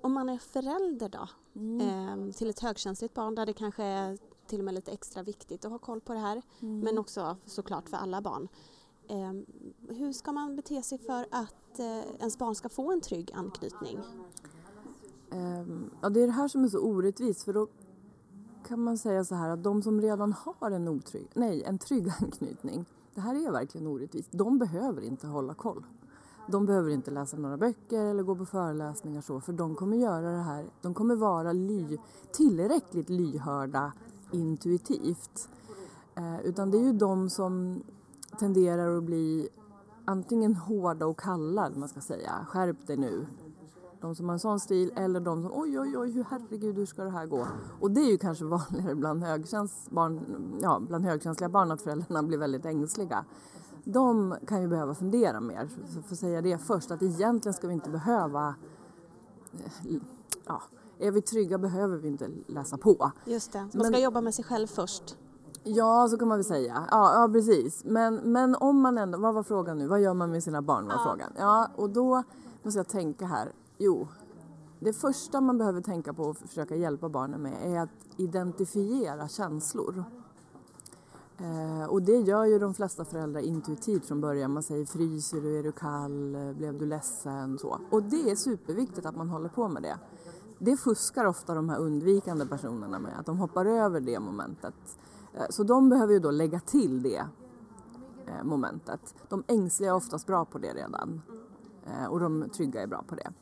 Om 0.00 0.12
man 0.12 0.28
är 0.28 0.38
förälder 0.38 1.08
då, 1.08 1.28
mm. 1.54 2.28
eh, 2.28 2.32
till 2.34 2.50
ett 2.50 2.60
högkänsligt 2.60 3.14
barn 3.14 3.34
där 3.34 3.46
det 3.46 3.52
kanske 3.52 3.84
är 3.84 4.18
till 4.46 4.58
och 4.58 4.64
med 4.64 4.74
lite 4.74 4.92
extra 4.92 5.22
viktigt 5.22 5.64
att 5.64 5.70
ha 5.70 5.78
koll 5.78 6.00
på 6.00 6.12
det 6.12 6.18
här, 6.18 6.42
mm. 6.60 6.80
men 6.80 6.98
också 6.98 7.36
såklart 7.44 7.88
för 7.88 7.96
alla 7.96 8.20
barn. 8.20 8.48
Ehm, 9.08 9.46
hur 9.88 10.12
ska 10.12 10.32
man 10.32 10.56
bete 10.56 10.82
sig 10.82 10.98
för 10.98 11.26
att 11.30 11.78
eh, 11.78 11.98
ens 12.18 12.38
barn 12.38 12.54
ska 12.54 12.68
få 12.68 12.92
en 12.92 13.00
trygg 13.00 13.32
anknytning? 13.34 13.98
Ehm, 15.30 15.90
ja, 16.02 16.08
det 16.08 16.20
är 16.20 16.26
det 16.26 16.32
här 16.32 16.48
som 16.48 16.64
är 16.64 16.68
så 16.68 16.78
orättvist 16.78 17.42
för 17.42 17.52
då 17.52 17.68
kan 18.68 18.80
man 18.80 18.98
säga 18.98 19.24
så 19.24 19.34
här 19.34 19.50
att 19.50 19.62
de 19.62 19.82
som 19.82 20.00
redan 20.00 20.32
har 20.32 20.70
en, 20.70 20.88
otrygg, 20.88 21.28
nej, 21.34 21.62
en 21.64 21.78
trygg 21.78 22.08
anknytning, 22.22 22.84
det 23.14 23.20
här 23.20 23.46
är 23.46 23.52
verkligen 23.52 23.86
orättvist, 23.86 24.28
de 24.32 24.58
behöver 24.58 25.02
inte 25.02 25.26
hålla 25.26 25.54
koll. 25.54 25.84
De 26.48 26.66
behöver 26.66 26.90
inte 26.90 27.10
läsa 27.10 27.36
några 27.36 27.56
böcker 27.56 28.04
eller 28.04 28.22
gå 28.22 28.36
på 28.36 28.46
föreläsningar 28.46 29.20
så, 29.20 29.40
för 29.40 29.52
de 29.52 29.74
kommer 29.74 29.96
göra 29.96 30.30
det 30.30 30.42
här, 30.42 30.66
de 30.82 30.94
kommer 30.94 31.16
vara 31.16 31.52
ly, 31.52 31.98
tillräckligt 32.32 33.10
lyhörda 33.10 33.92
intuitivt. 34.30 35.48
Eh, 36.14 36.40
utan 36.40 36.70
det 36.70 36.78
är 36.78 36.82
ju 36.82 36.92
de 36.92 37.30
som 37.30 37.82
tenderar 38.38 38.96
att 38.96 39.04
bli 39.04 39.48
antingen 40.04 40.54
hårda 40.54 41.06
och 41.06 41.18
kalla, 41.18 41.70
man 41.76 41.88
ska 41.88 42.00
säga. 42.00 42.46
Skärp 42.48 42.86
dig 42.86 42.96
nu. 42.96 43.26
De 44.04 44.14
som 44.14 44.26
har 44.28 44.32
en 44.32 44.38
sån 44.40 44.60
stil 44.60 44.92
eller 44.96 45.20
de 45.20 45.42
som 45.42 45.52
oj, 45.54 45.80
oj, 45.80 45.98
oj, 45.98 46.10
hur, 46.10 46.24
herregud, 46.30 46.76
hur 46.76 46.86
ska 46.86 47.04
det 47.04 47.10
här 47.10 47.26
gå? 47.26 47.46
Och 47.80 47.90
det 47.90 48.00
är 48.00 48.10
ju 48.10 48.18
kanske 48.18 48.44
vanligare 48.56 48.94
bland, 48.94 49.22
högkäns 49.24 49.86
barn, 49.90 50.20
ja, 50.62 50.80
bland 50.88 51.04
högkänsliga 51.04 51.48
barn 51.48 51.70
att 51.72 51.82
föräldrarna 51.82 52.22
blir 52.22 52.38
väldigt 52.38 52.64
ängsliga. 52.66 53.24
De 53.84 54.34
kan 54.46 54.62
ju 54.62 54.68
behöva 54.68 54.94
fundera 54.94 55.40
mer, 55.40 55.68
så 55.94 56.02
för 56.02 56.12
att 56.14 56.18
säga 56.18 56.42
det 56.42 56.58
först, 56.58 56.90
att 56.90 57.02
egentligen 57.02 57.54
ska 57.54 57.66
vi 57.66 57.74
inte 57.74 57.90
behöva 57.90 58.54
eh, 59.52 59.96
ja, 60.46 60.62
Är 60.98 61.10
vi 61.10 61.22
trygga 61.22 61.58
behöver 61.58 61.96
vi 61.96 62.08
inte 62.08 62.28
läsa 62.46 62.76
på. 62.78 63.12
Just 63.24 63.52
det, 63.52 63.58
man 63.58 63.70
Men- 63.74 63.86
ska 63.86 63.98
jobba 63.98 64.20
med 64.20 64.34
sig 64.34 64.44
själv 64.44 64.66
först. 64.66 65.16
Ja, 65.62 66.08
så 66.10 66.18
kan 66.18 66.28
man 66.28 66.38
väl 66.38 66.44
säga. 66.44 66.86
Ja, 66.90 67.22
ja 67.22 67.28
precis. 67.32 67.84
Men, 67.84 68.14
men 68.16 68.54
om 68.54 68.80
man 68.80 68.98
ändå, 68.98 69.18
vad 69.18 69.34
var 69.34 69.42
frågan 69.42 69.78
nu? 69.78 69.86
Vad 69.86 70.00
gör 70.00 70.14
man 70.14 70.30
med 70.30 70.42
sina 70.42 70.62
barn 70.62 70.86
var 70.86 70.92
Ja. 70.94 71.00
frågan. 71.04 71.30
Ja, 71.38 71.68
och 71.76 71.90
då 71.90 72.22
måste 72.62 72.78
jag 72.78 72.88
tänka 72.88 73.26
här. 73.26 73.52
Jo, 73.78 74.08
det 74.80 74.92
första 74.92 75.40
man 75.40 75.58
behöver 75.58 75.80
tänka 75.80 76.12
på 76.12 76.22
och 76.22 76.36
försöka 76.36 76.76
hjälpa 76.76 77.08
barnen 77.08 77.42
med 77.42 77.72
är 77.72 77.80
att 77.80 77.90
identifiera 78.16 79.28
känslor. 79.28 80.04
Eh, 81.38 81.84
och 81.90 82.02
det 82.02 82.16
gör 82.16 82.44
ju 82.44 82.58
de 82.58 82.74
flesta 82.74 83.04
föräldrar 83.04 83.40
intuitivt 83.40 84.06
från 84.06 84.20
början. 84.20 84.52
Man 84.52 84.62
säger 84.62 84.84
fryser 84.84 85.40
du, 85.40 85.58
är 85.58 85.62
du 85.62 85.72
kall, 85.72 86.36
blev 86.56 86.78
du 86.78 86.86
ledsen? 86.86 87.58
Så. 87.58 87.78
Och 87.90 88.02
det 88.02 88.30
är 88.30 88.36
superviktigt 88.36 89.06
att 89.06 89.16
man 89.16 89.28
håller 89.28 89.48
på 89.48 89.68
med 89.68 89.82
det. 89.82 89.98
Det 90.58 90.76
fuskar 90.76 91.24
ofta 91.24 91.54
de 91.54 91.68
här 91.68 91.78
undvikande 91.78 92.46
personerna 92.46 92.98
med, 92.98 93.18
att 93.18 93.26
de 93.26 93.38
hoppar 93.38 93.66
över 93.66 94.00
det 94.00 94.20
momentet. 94.20 94.74
Eh, 95.34 95.46
Så 95.50 95.62
de 95.62 95.88
behöver 95.88 96.12
ju 96.12 96.18
då 96.18 96.30
lägga 96.30 96.60
till 96.60 97.02
det 97.02 97.26
eh, 98.26 98.44
momentet. 98.44 99.14
De 99.28 99.44
ängsliga 99.46 99.90
är 99.90 99.94
oftast 99.94 100.26
bra 100.26 100.44
på 100.44 100.58
det 100.58 100.72
redan 100.72 101.22
eh, 101.86 102.06
och 102.06 102.20
de 102.20 102.48
trygga 102.48 102.82
är 102.82 102.86
bra 102.86 103.04
på 103.08 103.14
det. 103.14 103.32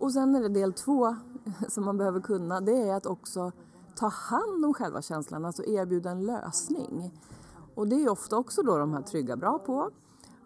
Och 0.00 0.12
sen 0.12 0.34
är 0.34 0.40
det 0.40 0.48
del 0.48 0.72
två 0.72 1.16
som 1.68 1.84
man 1.84 1.98
behöver 1.98 2.20
kunna, 2.20 2.60
det 2.60 2.88
är 2.88 2.94
att 2.94 3.06
också 3.06 3.52
ta 3.96 4.08
hand 4.08 4.64
om 4.64 4.74
själva 4.74 5.02
känslan, 5.02 5.44
alltså 5.44 5.64
erbjuda 5.64 6.10
en 6.10 6.26
lösning. 6.26 7.20
Och 7.74 7.88
det 7.88 7.96
är 7.96 8.08
ofta 8.08 8.36
också 8.36 8.62
då 8.62 8.78
de 8.78 8.92
här 8.92 9.02
trygga 9.02 9.36
bra 9.36 9.58
på. 9.58 9.90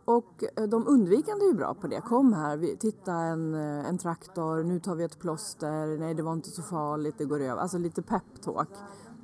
Och 0.05 0.45
eh, 0.57 0.65
de 0.65 0.87
undvikande 0.87 1.45
är 1.45 1.49
ju 1.49 1.55
bra 1.55 1.75
på 1.75 1.87
det. 1.87 2.01
Kom 2.01 2.33
här, 2.33 2.57
vi, 2.57 2.77
titta 2.77 3.13
en, 3.13 3.55
eh, 3.55 3.89
en 3.89 3.99
traktor, 3.99 4.63
nu 4.63 4.81
tar 4.81 4.95
vi 4.95 5.05
ett 5.05 5.19
plåster, 5.19 5.99
nej 5.99 6.15
det 6.15 6.23
var 6.23 6.33
inte 6.33 6.51
så 6.51 6.63
farligt, 6.63 7.15
det 7.19 7.25
går 7.25 7.41
över. 7.41 7.63
Alltså 7.63 7.79
lite 7.79 8.03
peptalk. 8.03 8.71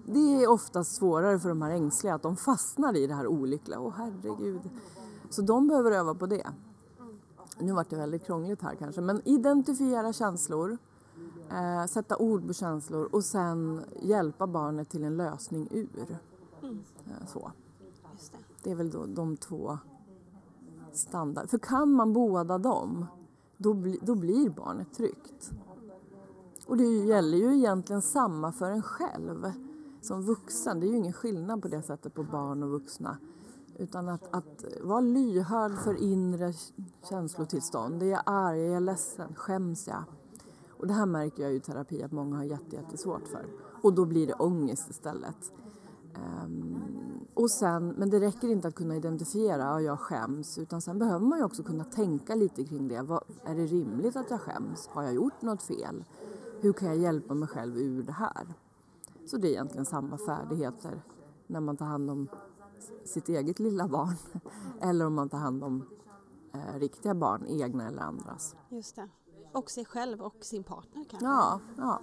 Det 0.06 0.42
är 0.42 0.50
oftast 0.50 0.96
svårare 0.96 1.38
för 1.38 1.48
de 1.48 1.62
här 1.62 1.70
ängsliga 1.70 2.14
att 2.14 2.22
de 2.22 2.36
fastnar 2.36 2.96
i 2.96 3.06
det 3.06 3.14
här 3.14 3.26
olyckliga. 3.26 3.80
Åh 3.80 3.92
herregud. 3.96 4.70
Så 5.30 5.42
de 5.42 5.68
behöver 5.68 5.90
öva 5.90 6.14
på 6.14 6.26
det. 6.26 6.46
Nu 7.60 7.72
vart 7.72 7.90
det 7.90 7.96
väldigt 7.96 8.24
krångligt 8.24 8.62
här 8.62 8.74
kanske, 8.74 9.00
men 9.00 9.28
identifiera 9.28 10.12
känslor, 10.12 10.78
eh, 11.50 11.86
sätta 11.86 12.16
ord 12.16 12.46
på 12.46 12.52
känslor 12.52 13.08
och 13.12 13.24
sen 13.24 13.84
hjälpa 14.02 14.46
barnet 14.46 14.88
till 14.88 15.04
en 15.04 15.16
lösning 15.16 15.68
ur. 15.70 16.18
Eh, 16.62 17.26
så. 17.26 17.52
Det. 18.30 18.38
Det 18.62 18.70
är 18.70 18.74
väl 18.74 18.90
då 18.90 19.06
de 19.06 19.36
två 19.36 19.78
standard. 20.92 21.50
För 21.50 21.58
kan 21.58 21.92
man 21.92 22.12
båda 22.12 22.58
dem, 22.58 23.06
då, 23.56 23.74
bli, 23.74 23.98
då 24.02 24.14
blir 24.14 24.50
barnet 24.50 24.94
tryggt. 24.94 25.50
Och 26.66 26.76
det 26.76 26.84
gäller 26.84 27.38
ju 27.38 27.56
egentligen 27.56 28.02
samma 28.02 28.52
för 28.52 28.70
en 28.70 28.82
själv 28.82 29.52
som 30.00 30.22
vuxen. 30.22 30.80
Det 30.80 30.86
är 30.86 30.88
ju 30.88 30.96
ingen 30.96 31.12
skillnad 31.12 31.62
på 31.62 31.68
det 31.68 31.82
sättet 31.82 32.14
på 32.14 32.22
barn 32.22 32.62
och 32.62 32.70
vuxna. 32.70 33.16
Utan 33.78 34.08
att, 34.08 34.34
att 34.34 34.64
vara 34.82 35.00
lyhörd 35.00 35.78
för 35.78 36.02
inre 36.02 36.52
känslotillstånd. 37.08 38.02
Är 38.02 38.06
jag 38.06 38.22
arg, 38.26 38.66
är 38.66 38.72
jag 38.72 38.82
ledsen, 38.82 39.34
skäms 39.34 39.88
jag? 39.88 40.04
Och 40.80 40.86
det 40.86 40.92
här 40.92 41.06
märker 41.06 41.42
jag 41.42 41.52
ju 41.52 41.58
i 41.58 41.60
terapi 41.60 42.02
att 42.02 42.12
många 42.12 42.36
har 42.36 42.44
jätte, 42.44 42.76
jättesvårt 42.76 43.28
för. 43.28 43.46
Och 43.82 43.94
då 43.94 44.04
blir 44.04 44.26
det 44.26 44.34
ångest 44.34 44.90
istället. 44.90 45.52
Um, 46.44 46.80
och 47.34 47.50
sen, 47.50 47.88
men 47.88 48.10
det 48.10 48.20
räcker 48.20 48.48
inte 48.48 48.68
att 48.68 48.74
kunna 48.74 48.96
identifiera 48.96 49.68
att 49.68 49.82
jag 49.82 50.00
skäms 50.00 50.58
utan 50.58 50.80
sen 50.80 50.98
behöver 50.98 51.26
man 51.26 51.38
ju 51.38 51.44
också 51.44 51.62
kunna 51.62 51.84
tänka 51.84 52.34
lite 52.34 52.64
kring 52.64 52.88
det. 52.88 53.02
Vad, 53.02 53.24
är 53.44 53.54
det 53.54 53.66
rimligt 53.66 54.16
att 54.16 54.30
jag 54.30 54.40
skäms? 54.40 54.88
Har 54.88 55.02
jag 55.02 55.14
gjort 55.14 55.42
något 55.42 55.62
fel? 55.62 56.04
Hur 56.60 56.72
kan 56.72 56.88
jag 56.88 56.96
hjälpa 56.96 57.34
mig 57.34 57.48
själv 57.48 57.76
ur 57.76 58.02
det 58.02 58.12
här? 58.12 58.54
Så 59.26 59.36
det 59.36 59.48
är 59.48 59.50
egentligen 59.50 59.86
samma 59.86 60.18
färdigheter 60.18 61.02
när 61.46 61.60
man 61.60 61.76
tar 61.76 61.86
hand 61.86 62.10
om 62.10 62.28
sitt 63.04 63.28
eget 63.28 63.58
lilla 63.58 63.88
barn 63.88 64.16
eller 64.80 65.06
om 65.06 65.14
man 65.14 65.28
tar 65.28 65.38
hand 65.38 65.64
om 65.64 65.84
eh, 66.54 66.78
riktiga 66.78 67.14
barn, 67.14 67.46
egna 67.48 67.88
eller 67.88 68.02
andras. 68.02 68.56
Just 68.68 68.96
det. 68.96 69.08
Och 69.52 69.70
sig 69.70 69.84
själv 69.84 70.20
och 70.20 70.36
sin 70.40 70.64
partner 70.64 71.04
kanske. 71.10 71.26
Ja, 71.26 71.60
ja. 71.76 72.00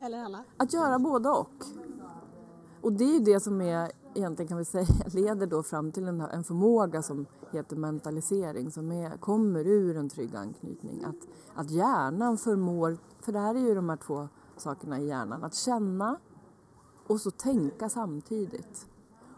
Eller 0.00 0.24
alla. 0.24 0.44
Att 0.56 0.72
göra 0.72 0.98
både 0.98 1.28
och. 1.28 1.64
Och 2.80 2.92
det 2.92 3.04
är 3.04 3.12
ju 3.12 3.18
det 3.18 3.40
som 3.40 3.60
är, 3.60 3.92
egentligen 4.14 4.48
kan 4.48 4.58
vi 4.58 4.64
säga, 4.64 4.86
leder 5.06 5.46
då 5.46 5.62
fram 5.62 5.92
till 5.92 6.08
en, 6.08 6.20
en 6.20 6.44
förmåga 6.44 7.02
som 7.02 7.26
heter 7.50 7.76
mentalisering, 7.76 8.70
som 8.70 8.92
är, 8.92 9.16
kommer 9.16 9.66
ur 9.66 9.96
en 9.96 10.08
trygg 10.08 10.36
anknytning. 10.36 11.04
Att, 11.04 11.28
att 11.54 11.70
hjärnan 11.70 12.38
förmår, 12.38 12.98
för 13.20 13.32
det 13.32 13.38
här 13.38 13.54
är 13.54 13.60
ju 13.60 13.74
de 13.74 13.88
här 13.88 13.96
två 13.96 14.28
sakerna 14.56 15.00
i 15.00 15.06
hjärnan, 15.06 15.44
att 15.44 15.54
känna 15.54 16.18
och 17.06 17.20
så 17.20 17.30
tänka 17.30 17.88
samtidigt. 17.88 18.86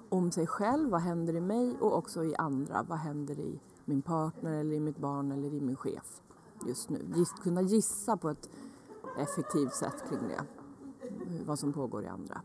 Om 0.09 0.33
sig 0.33 0.47
själv, 0.47 0.91
vad 0.91 1.01
händer 1.01 1.37
i 1.37 1.41
mig 1.41 1.77
och 1.81 1.97
också 1.97 2.25
i 2.25 2.35
andra, 2.37 2.83
vad 2.89 2.99
händer 2.99 3.41
i 3.41 3.61
min 3.85 4.03
partner 4.03 4.53
eller 4.53 4.75
i 4.75 4.81
mitt 4.81 4.99
barn 4.99 5.33
eller 5.33 5.55
i 5.55 5.61
min 5.61 5.77
chef 5.77 6.23
just 6.67 6.91
nu. 6.91 7.07
Just 7.17 7.43
kunna 7.43 7.63
gissa 7.63 8.17
på 8.17 8.31
ett 8.31 8.51
effektivt 9.19 9.75
sätt 9.75 10.05
kring 10.09 10.29
det, 10.29 10.45
vad 11.47 11.59
som 11.59 11.73
pågår 11.73 12.05
i 12.05 12.07
andra 12.07 12.41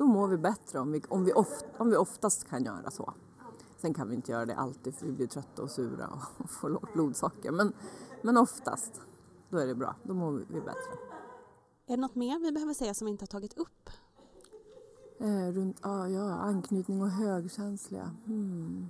då 0.00 0.06
mår 0.06 0.28
vi 0.28 0.38
bättre 0.38 0.78
om 0.78 0.92
vi, 0.92 1.02
om, 1.08 1.24
vi 1.24 1.32
oft, 1.32 1.64
om 1.78 1.90
vi 1.90 1.96
oftast 1.96 2.48
kan 2.48 2.64
göra 2.64 2.90
så. 2.90 3.14
Sen 3.76 3.94
kan 3.94 4.08
vi 4.08 4.14
inte 4.14 4.32
göra 4.32 4.46
det 4.46 4.56
alltid 4.56 4.94
för 4.94 5.06
vi 5.06 5.12
blir 5.12 5.26
trötta 5.26 5.62
och 5.62 5.70
sura 5.70 6.08
och 6.08 6.50
får 6.50 6.68
lågt 6.68 6.92
blodsocker. 6.92 7.50
Men, 7.52 7.72
men 8.22 8.36
oftast, 8.36 9.00
då 9.48 9.58
är 9.58 9.66
det 9.66 9.74
bra. 9.74 9.96
Då 10.02 10.14
mår 10.14 10.32
vi 10.32 10.60
bättre. 10.60 10.92
Är 11.86 11.96
det 11.96 12.00
något 12.00 12.14
mer 12.14 12.38
vi 12.38 12.52
behöver 12.52 12.74
säga 12.74 12.94
som 12.94 13.04
vi 13.04 13.10
inte 13.10 13.22
har 13.22 13.26
tagit 13.26 13.58
upp? 13.58 13.90
Eh, 15.20 15.52
runt, 15.52 15.76
ah, 15.80 16.06
ja, 16.06 16.32
anknytning 16.32 17.02
och 17.02 17.10
högkänsliga. 17.10 18.10
Hmm. 18.26 18.88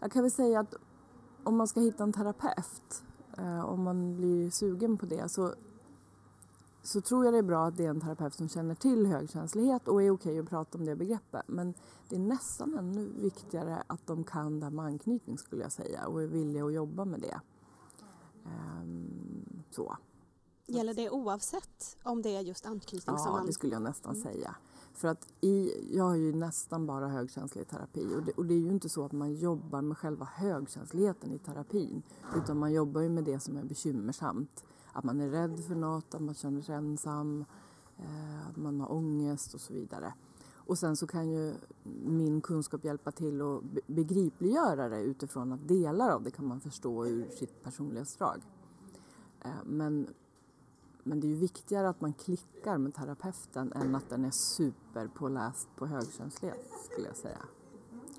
Jag 0.00 0.12
kan 0.12 0.22
väl 0.22 0.30
säga 0.30 0.60
att 0.60 0.74
om 1.44 1.56
man 1.56 1.68
ska 1.68 1.80
hitta 1.80 2.02
en 2.02 2.12
terapeut, 2.12 3.02
eh, 3.38 3.64
om 3.64 3.82
man 3.82 4.16
blir 4.16 4.50
sugen 4.50 4.96
på 4.96 5.06
det, 5.06 5.28
så, 5.28 5.54
så 6.82 7.00
tror 7.00 7.24
jag 7.24 7.34
det 7.34 7.38
är 7.38 7.42
bra 7.42 7.66
att 7.66 7.76
det 7.76 7.84
är 7.84 7.90
en 7.90 8.00
terapeut 8.00 8.34
som 8.34 8.48
känner 8.48 8.74
till 8.74 9.06
högkänslighet 9.06 9.88
och 9.88 10.02
är 10.02 10.10
okej 10.10 10.38
att 10.38 10.48
prata 10.48 10.78
om 10.78 10.84
det 10.84 10.96
begreppet. 10.96 11.42
Men 11.46 11.74
det 12.08 12.16
är 12.16 12.20
nästan 12.20 12.78
ännu 12.78 13.12
viktigare 13.20 13.82
att 13.86 14.06
de 14.06 14.24
kan 14.24 14.60
det 14.60 14.66
här 14.66 14.70
med 14.70 14.84
anknytning 14.84 15.38
skulle 15.38 15.62
jag 15.62 15.72
säga 15.72 16.06
och 16.06 16.22
är 16.22 16.26
villiga 16.26 16.64
att 16.64 16.72
jobba 16.72 17.04
med 17.04 17.20
det. 17.20 17.40
Eh, 18.44 18.86
så. 19.70 19.96
Gäller 20.66 20.94
det 20.94 21.10
oavsett 21.10 21.96
om 22.02 22.22
det 22.22 22.36
är 22.36 22.40
just 22.40 22.66
anknytning 22.66 23.00
som 23.18 23.26
Ja, 23.26 23.32
man... 23.32 23.46
det 23.46 23.52
skulle 23.52 23.72
jag 23.72 23.82
nästan 23.82 24.16
säga. 24.16 24.56
För 24.94 25.08
att 25.08 25.26
i, 25.40 25.70
jag 25.96 26.04
har 26.04 26.14
ju 26.14 26.32
nästan 26.34 26.86
bara 26.86 27.08
högkänslig 27.08 27.68
terapi 27.68 28.14
och 28.16 28.22
det, 28.22 28.32
och 28.32 28.46
det 28.46 28.54
är 28.54 28.58
ju 28.58 28.68
inte 28.68 28.88
så 28.88 29.04
att 29.04 29.12
man 29.12 29.34
jobbar 29.34 29.82
med 29.82 29.98
själva 29.98 30.24
högkänsligheten 30.24 31.32
i 31.32 31.38
terapin 31.38 32.02
utan 32.36 32.58
man 32.58 32.72
jobbar 32.72 33.00
ju 33.00 33.08
med 33.08 33.24
det 33.24 33.40
som 33.40 33.56
är 33.56 33.64
bekymmersamt. 33.64 34.64
Att 34.92 35.04
man 35.04 35.20
är 35.20 35.28
rädd 35.28 35.64
för 35.64 35.74
något, 35.74 36.14
att 36.14 36.20
man 36.22 36.34
känner 36.34 36.62
sig 36.62 36.74
ensam, 36.74 37.44
eh, 37.98 38.48
att 38.50 38.56
man 38.56 38.80
har 38.80 38.92
ångest 38.92 39.54
och 39.54 39.60
så 39.60 39.72
vidare. 39.72 40.14
Och 40.54 40.78
sen 40.78 40.96
så 40.96 41.06
kan 41.06 41.28
ju 41.30 41.54
min 42.04 42.40
kunskap 42.40 42.84
hjälpa 42.84 43.12
till 43.12 43.42
att 43.42 43.62
be- 43.62 43.80
begripliggöra 43.86 44.88
det 44.88 45.02
utifrån 45.02 45.52
att 45.52 45.68
delar 45.68 46.10
av 46.10 46.22
det 46.22 46.30
kan 46.30 46.46
man 46.46 46.60
förstå 46.60 47.06
ur 47.06 47.28
sitt 47.30 47.62
personlighetsdrag. 47.62 48.42
Eh, 49.44 49.50
men 49.64 50.08
men 51.06 51.20
det 51.20 51.26
är 51.26 51.28
ju 51.28 51.34
viktigare 51.36 51.88
att 51.88 52.00
man 52.00 52.12
klickar 52.12 52.78
med 52.78 52.94
terapeuten 52.94 53.72
än 53.72 53.94
att 53.94 54.08
den 54.10 54.24
är 54.24 54.30
superpåläst 54.30 55.68
på 55.76 55.86
högkänslighet 55.86 56.70
skulle 56.92 57.06
jag 57.06 57.16
säga. 57.16 57.38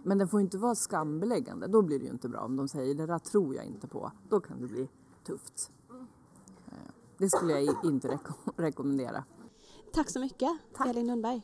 Men 0.04 0.18
den 0.18 0.28
får 0.28 0.42
inte 0.42 0.58
vara 0.58 0.76
skambeläggande, 0.76 1.68
då 1.68 1.82
blir 1.82 2.00
det 2.00 2.06
ju 2.06 2.12
inte 2.12 2.30
bra. 2.30 2.40
Om 2.42 2.56
de 2.56 2.68
säger 2.68 2.96
det 2.96 3.06
där 3.06 3.20
tror 3.20 3.56
jag 3.56 3.66
inte 3.66 3.88
på, 3.88 4.12
då 4.30 4.40
kan 4.40 4.62
det 4.62 4.68
bli 4.68 4.90
tufft. 5.24 5.72
Eh, 6.68 6.74
Det 7.18 7.30
skulle 7.30 7.60
jag 7.62 7.76
inte 7.86 8.08
reko- 8.08 8.52
rekommendera. 8.58 9.24
Tack 9.94 10.10
så 10.10 10.20
mycket, 10.20 10.50
Tack. 10.74 10.88
Elin 10.88 11.08
Lundberg. 11.08 11.42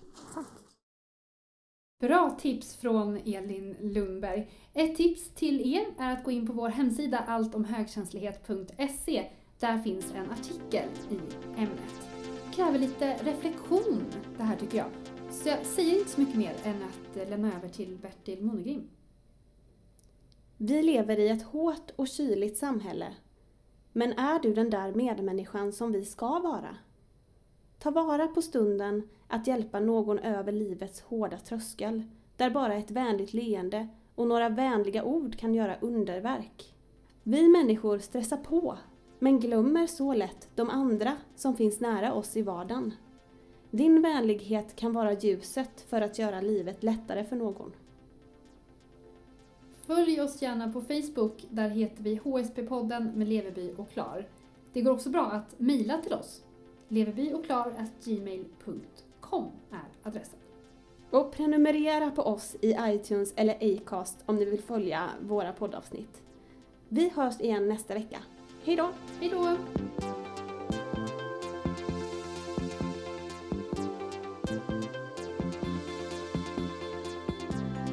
Bra 2.01 2.37
tips 2.39 2.75
från 2.75 3.17
Elin 3.17 3.75
Lundberg. 3.93 4.51
Ett 4.73 4.95
tips 4.97 5.29
till 5.35 5.73
er 5.75 5.93
är 5.97 6.13
att 6.17 6.23
gå 6.23 6.31
in 6.31 6.47
på 6.47 6.53
vår 6.53 6.69
hemsida 6.69 7.17
alltomhögkänslighet.se. 7.19 9.31
Där 9.59 9.77
finns 9.77 10.11
en 10.11 10.31
artikel 10.31 10.89
i 11.09 11.15
ämnet. 11.57 12.09
Kräver 12.53 12.79
lite 12.79 13.13
reflektion 13.13 14.05
det 14.37 14.43
här 14.43 14.55
tycker 14.55 14.77
jag. 14.77 14.89
Så 15.29 15.49
jag 15.49 15.65
säger 15.65 15.99
inte 15.99 16.09
så 16.09 16.21
mycket 16.21 16.35
mer 16.35 16.55
än 16.63 16.83
att 16.83 17.17
eh, 17.17 17.29
lämna 17.29 17.55
över 17.55 17.69
till 17.69 17.97
Bertil 18.01 18.43
Monegrim. 18.43 18.89
Vi 20.57 20.83
lever 20.83 21.19
i 21.19 21.29
ett 21.29 21.43
hårt 21.43 21.91
och 21.95 22.07
kyligt 22.07 22.57
samhälle. 22.57 23.13
Men 23.91 24.13
är 24.13 24.39
du 24.39 24.53
den 24.53 24.69
där 24.69 24.93
medmänniskan 24.93 25.73
som 25.73 25.91
vi 25.91 26.05
ska 26.05 26.39
vara? 26.39 26.77
Ta 27.79 27.91
vara 27.91 28.27
på 28.27 28.41
stunden 28.41 29.09
att 29.27 29.47
hjälpa 29.47 29.79
någon 29.79 30.19
över 30.19 30.51
livets 30.51 31.01
hårda 31.01 31.37
tröskel, 31.37 32.03
där 32.37 32.49
bara 32.49 32.75
ett 32.75 32.91
vänligt 32.91 33.33
leende 33.33 33.87
och 34.15 34.27
några 34.27 34.49
vänliga 34.49 35.03
ord 35.03 35.35
kan 35.35 35.53
göra 35.53 35.75
underverk. 35.81 36.75
Vi 37.23 37.47
människor 37.47 37.99
stressar 37.99 38.37
på, 38.37 38.77
men 39.23 39.39
glömmer 39.39 39.87
så 39.87 40.13
lätt 40.13 40.49
de 40.55 40.69
andra 40.69 41.17
som 41.35 41.55
finns 41.55 41.79
nära 41.79 42.13
oss 42.13 42.37
i 42.37 42.41
vardagen. 42.41 42.93
Din 43.71 44.01
vänlighet 44.01 44.75
kan 44.75 44.93
vara 44.93 45.13
ljuset 45.13 45.81
för 45.89 46.01
att 46.01 46.19
göra 46.19 46.41
livet 46.41 46.83
lättare 46.83 47.23
för 47.23 47.35
någon. 47.35 47.71
Följ 49.85 50.21
oss 50.21 50.41
gärna 50.41 50.73
på 50.73 50.81
Facebook, 50.81 51.45
där 51.49 51.69
heter 51.69 52.03
vi 52.03 52.19
HSP-podden 52.19 53.15
med 53.15 53.27
Leverby 53.27 53.73
och 53.77 53.89
Klar. 53.89 54.27
Det 54.73 54.81
går 54.81 54.91
också 54.91 55.09
bra 55.09 55.25
att 55.25 55.59
mejla 55.59 55.97
till 55.97 56.13
oss. 56.13 56.43
leverbyochklar.gmail.com 56.87 59.51
är 59.71 60.09
adressen. 60.09 60.39
Och 61.11 61.31
prenumerera 61.31 62.11
på 62.11 62.21
oss 62.21 62.55
i 62.61 62.75
iTunes 62.79 63.33
eller 63.35 63.75
Acast 63.75 64.23
om 64.25 64.35
ni 64.35 64.45
vill 64.45 64.61
följa 64.61 65.09
våra 65.21 65.53
poddavsnitt. 65.53 66.21
Vi 66.89 67.09
hörs 67.09 67.41
igen 67.41 67.67
nästa 67.67 67.93
vecka. 67.93 68.19
Hej 68.65 68.75
då! 68.75 68.89
Hej 69.19 69.29
då! 69.29 69.57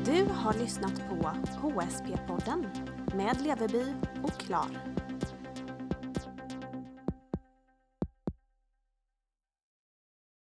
Du 0.05 0.25
har 0.25 0.55
lyssnat 0.59 1.03
på 1.09 1.31
HSP-podden 1.63 2.67
med 3.17 3.41
Leveby 3.41 3.95
och 4.23 4.41
Klar. 4.41 5.00